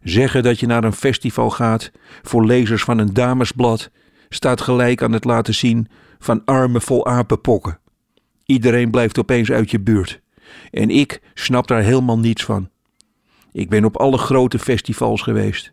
Zeggen 0.02 0.42
dat 0.42 0.60
je 0.60 0.66
naar 0.66 0.84
een 0.84 0.92
festival 0.92 1.50
gaat 1.50 1.90
voor 2.22 2.46
lezers 2.46 2.82
van 2.82 2.98
een 2.98 3.12
damesblad 3.12 3.90
staat 4.28 4.60
gelijk 4.60 5.02
aan 5.02 5.12
het 5.12 5.24
laten 5.24 5.54
zien 5.54 5.88
van 6.18 6.44
armen 6.44 6.82
vol 6.82 7.06
apenpokken. 7.06 7.78
Iedereen 8.44 8.90
blijft 8.90 9.18
opeens 9.18 9.50
uit 9.50 9.70
je 9.70 9.80
buurt. 9.80 10.20
En 10.70 10.90
ik 10.90 11.20
snap 11.34 11.66
daar 11.66 11.82
helemaal 11.82 12.18
niets 12.18 12.44
van. 12.44 12.70
Ik 13.52 13.68
ben 13.68 13.84
op 13.84 13.96
alle 13.96 14.18
grote 14.18 14.58
festivals 14.58 15.22
geweest. 15.22 15.72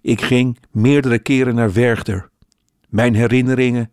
Ik 0.00 0.20
ging 0.20 0.58
meerdere 0.70 1.18
keren 1.18 1.54
naar 1.54 1.72
Werchter. 1.72 2.30
Mijn 2.88 3.14
herinneringen: 3.14 3.90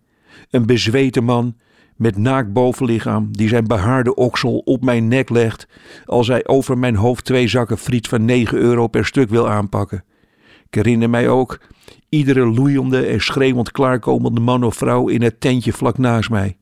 een 0.50 0.66
bezweten 0.66 1.24
man 1.24 1.56
met 2.04 2.18
naakt 2.18 2.54
bovenlichaam 2.54 3.28
die 3.32 3.48
zijn 3.48 3.68
behaarde 3.68 4.16
oksel 4.16 4.58
op 4.58 4.84
mijn 4.84 5.08
nek 5.08 5.30
legt 5.30 5.68
als 6.06 6.28
hij 6.28 6.48
over 6.48 6.78
mijn 6.78 6.96
hoofd 6.96 7.26
twee 7.26 7.48
zakken 7.48 7.78
friet 7.78 8.08
van 8.08 8.26
9 8.26 8.58
euro 8.58 8.88
per 8.88 9.06
stuk 9.06 9.30
wil 9.30 9.50
aanpakken. 9.50 10.04
Ik 10.68 10.74
herinner 10.76 11.10
mij 11.10 11.30
ook 11.30 11.60
iedere 12.10 12.46
loeiende 12.46 13.06
en 13.06 13.22
schreeuwend 13.22 13.72
klaarkomende 13.72 14.40
man 14.40 14.64
of 14.64 14.76
vrouw 14.76 15.08
in 15.08 15.22
het 15.22 15.40
tentje 15.42 15.74
vlak 15.74 15.98
naast 15.98 16.30
mij. 16.30 16.58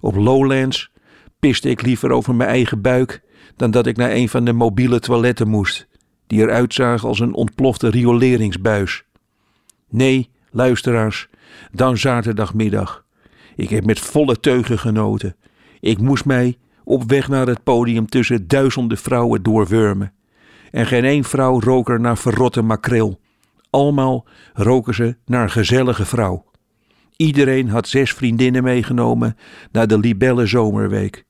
Op 0.00 0.16
Lowlands 0.16 0.90
piste 1.38 1.68
ik 1.70 1.82
liever 1.82 2.10
over 2.10 2.34
mijn 2.34 2.50
eigen 2.50 2.80
buik 2.80 3.22
dan 3.56 3.70
dat 3.70 3.86
ik 3.86 3.96
naar 3.96 4.10
een 4.10 4.28
van 4.28 4.44
de 4.44 4.52
mobiele 4.52 5.00
toiletten 5.00 5.48
moest, 5.48 5.88
die 6.26 6.40
eruit 6.40 6.74
zagen 6.74 7.08
als 7.08 7.20
een 7.20 7.34
ontplofte 7.34 7.90
rioleringsbuis. 7.90 9.04
Nee, 9.88 10.30
luisteraars, 10.50 11.28
dan 11.72 11.98
zaterdagmiddag. 11.98 13.05
Ik 13.56 13.68
heb 13.68 13.84
met 13.84 13.98
volle 14.00 14.40
teugen 14.40 14.78
genoten. 14.78 15.36
Ik 15.80 15.98
moest 15.98 16.24
mij 16.24 16.56
op 16.84 17.02
weg 17.10 17.28
naar 17.28 17.46
het 17.46 17.62
podium 17.62 18.06
tussen 18.06 18.48
duizenden 18.48 18.98
vrouwen 18.98 19.42
doorwurmen. 19.42 20.12
En 20.70 20.86
geen 20.86 21.04
één 21.04 21.24
vrouw 21.24 21.60
rook 21.60 21.88
er 21.88 22.00
naar 22.00 22.18
verrotte 22.18 22.62
makreel. 22.62 23.20
Allemaal 23.70 24.24
roken 24.54 24.94
ze 24.94 25.16
naar 25.24 25.42
een 25.42 25.50
gezellige 25.50 26.04
vrouw. 26.04 26.44
Iedereen 27.16 27.68
had 27.68 27.88
zes 27.88 28.12
vriendinnen 28.12 28.62
meegenomen 28.62 29.36
naar 29.72 29.86
de 29.86 29.98
Libelle 29.98 30.46
Zomerweek. 30.46 31.24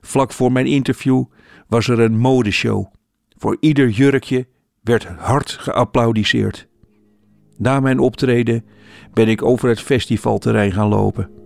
Vlak 0.00 0.32
voor 0.32 0.52
mijn 0.52 0.66
interview 0.66 1.24
was 1.66 1.88
er 1.88 2.00
een 2.00 2.18
modeshow. 2.18 2.86
Voor 3.36 3.56
ieder 3.60 3.88
jurkje 3.88 4.46
werd 4.82 5.04
hard 5.04 5.50
geapplaudiseerd. 5.50 6.68
Na 7.56 7.80
mijn 7.80 7.98
optreden 7.98 8.64
ben 9.12 9.28
ik 9.28 9.42
over 9.42 9.68
het 9.68 9.80
festivalterrein 9.80 10.72
gaan 10.72 10.88
lopen. 10.88 11.37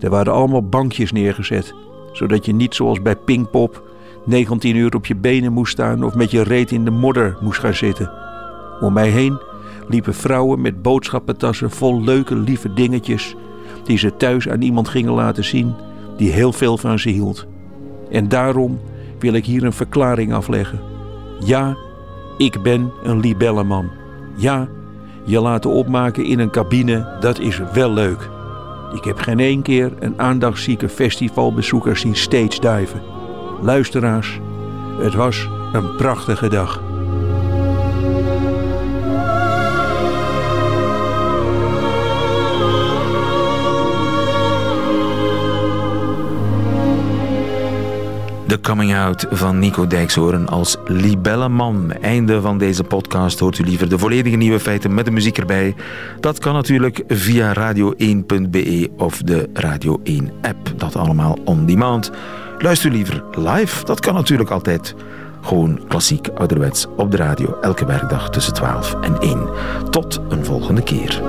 Er 0.00 0.10
waren 0.10 0.32
allemaal 0.32 0.68
bankjes 0.68 1.12
neergezet, 1.12 1.74
zodat 2.12 2.44
je 2.44 2.54
niet 2.54 2.74
zoals 2.74 3.02
bij 3.02 3.16
Pinkpop 3.16 3.82
19 4.26 4.76
uur 4.76 4.94
op 4.94 5.06
je 5.06 5.16
benen 5.16 5.52
moest 5.52 5.72
staan 5.72 6.04
of 6.04 6.14
met 6.14 6.30
je 6.30 6.42
reet 6.42 6.70
in 6.70 6.84
de 6.84 6.90
modder 6.90 7.36
moest 7.40 7.58
gaan 7.58 7.74
zitten. 7.74 8.12
Om 8.80 8.92
mij 8.92 9.08
heen 9.08 9.38
liepen 9.88 10.14
vrouwen 10.14 10.60
met 10.60 10.82
boodschappentassen 10.82 11.70
vol 11.70 12.02
leuke, 12.02 12.36
lieve 12.36 12.72
dingetjes 12.72 13.34
die 13.84 13.98
ze 13.98 14.16
thuis 14.16 14.48
aan 14.48 14.62
iemand 14.62 14.88
gingen 14.88 15.12
laten 15.12 15.44
zien 15.44 15.74
die 16.16 16.32
heel 16.32 16.52
veel 16.52 16.78
van 16.78 16.98
ze 16.98 17.08
hield. 17.08 17.46
En 18.10 18.28
daarom 18.28 18.80
wil 19.18 19.32
ik 19.32 19.44
hier 19.44 19.64
een 19.64 19.72
verklaring 19.72 20.32
afleggen. 20.32 20.80
Ja, 21.44 21.76
ik 22.38 22.62
ben 22.62 22.92
een 23.02 23.20
libelleman. 23.20 23.90
Ja, 24.36 24.68
je 25.24 25.40
laten 25.40 25.70
opmaken 25.70 26.24
in 26.24 26.38
een 26.38 26.50
cabine, 26.50 27.16
dat 27.20 27.38
is 27.38 27.60
wel 27.72 27.92
leuk. 27.92 28.35
Ik 28.92 29.04
heb 29.04 29.18
geen 29.18 29.40
één 29.40 29.62
keer 29.62 29.92
een 29.98 30.20
aandachtszieke 30.20 30.88
festivalbezoeker 30.88 31.96
zien 31.96 32.16
stage 32.16 32.60
diven. 32.60 33.02
Luisteraars, 33.60 34.40
het 34.98 35.14
was 35.14 35.48
een 35.72 35.96
prachtige 35.96 36.48
dag. 36.48 36.85
De 48.56 48.62
de 48.62 48.68
coming 48.68 48.94
out 48.96 49.26
van 49.30 49.58
Nico 49.58 49.86
Dijkshoorn 49.86 50.48
als 50.48 50.76
libelleman. 50.84 51.92
Einde 51.92 52.40
van 52.40 52.58
deze 52.58 52.84
podcast 52.84 53.38
hoort 53.38 53.58
u 53.58 53.64
liever 53.64 53.88
de 53.88 53.98
volledige 53.98 54.36
nieuwe 54.36 54.60
feiten 54.60 54.94
met 54.94 55.04
de 55.04 55.10
muziek 55.10 55.38
erbij. 55.38 55.74
Dat 56.20 56.38
kan 56.38 56.54
natuurlijk 56.54 57.02
via 57.08 57.52
radio1.be 57.54 58.90
of 58.96 59.18
de 59.18 59.48
Radio 59.52 60.00
1 60.02 60.30
app. 60.42 60.72
Dat 60.76 60.96
allemaal 60.96 61.38
on 61.44 61.66
demand. 61.66 62.10
Luister 62.58 62.90
liever 62.90 63.24
live, 63.38 63.84
dat 63.84 64.00
kan 64.00 64.14
natuurlijk 64.14 64.50
altijd. 64.50 64.94
Gewoon 65.42 65.80
klassiek 65.88 66.28
ouderwets 66.28 66.86
op 66.96 67.10
de 67.10 67.16
radio 67.16 67.58
elke 67.60 67.86
werkdag 67.86 68.30
tussen 68.30 68.54
12 68.54 68.94
en 69.00 69.18
1. 69.18 69.48
Tot 69.90 70.20
een 70.28 70.44
volgende 70.44 70.82
keer. 70.82 71.22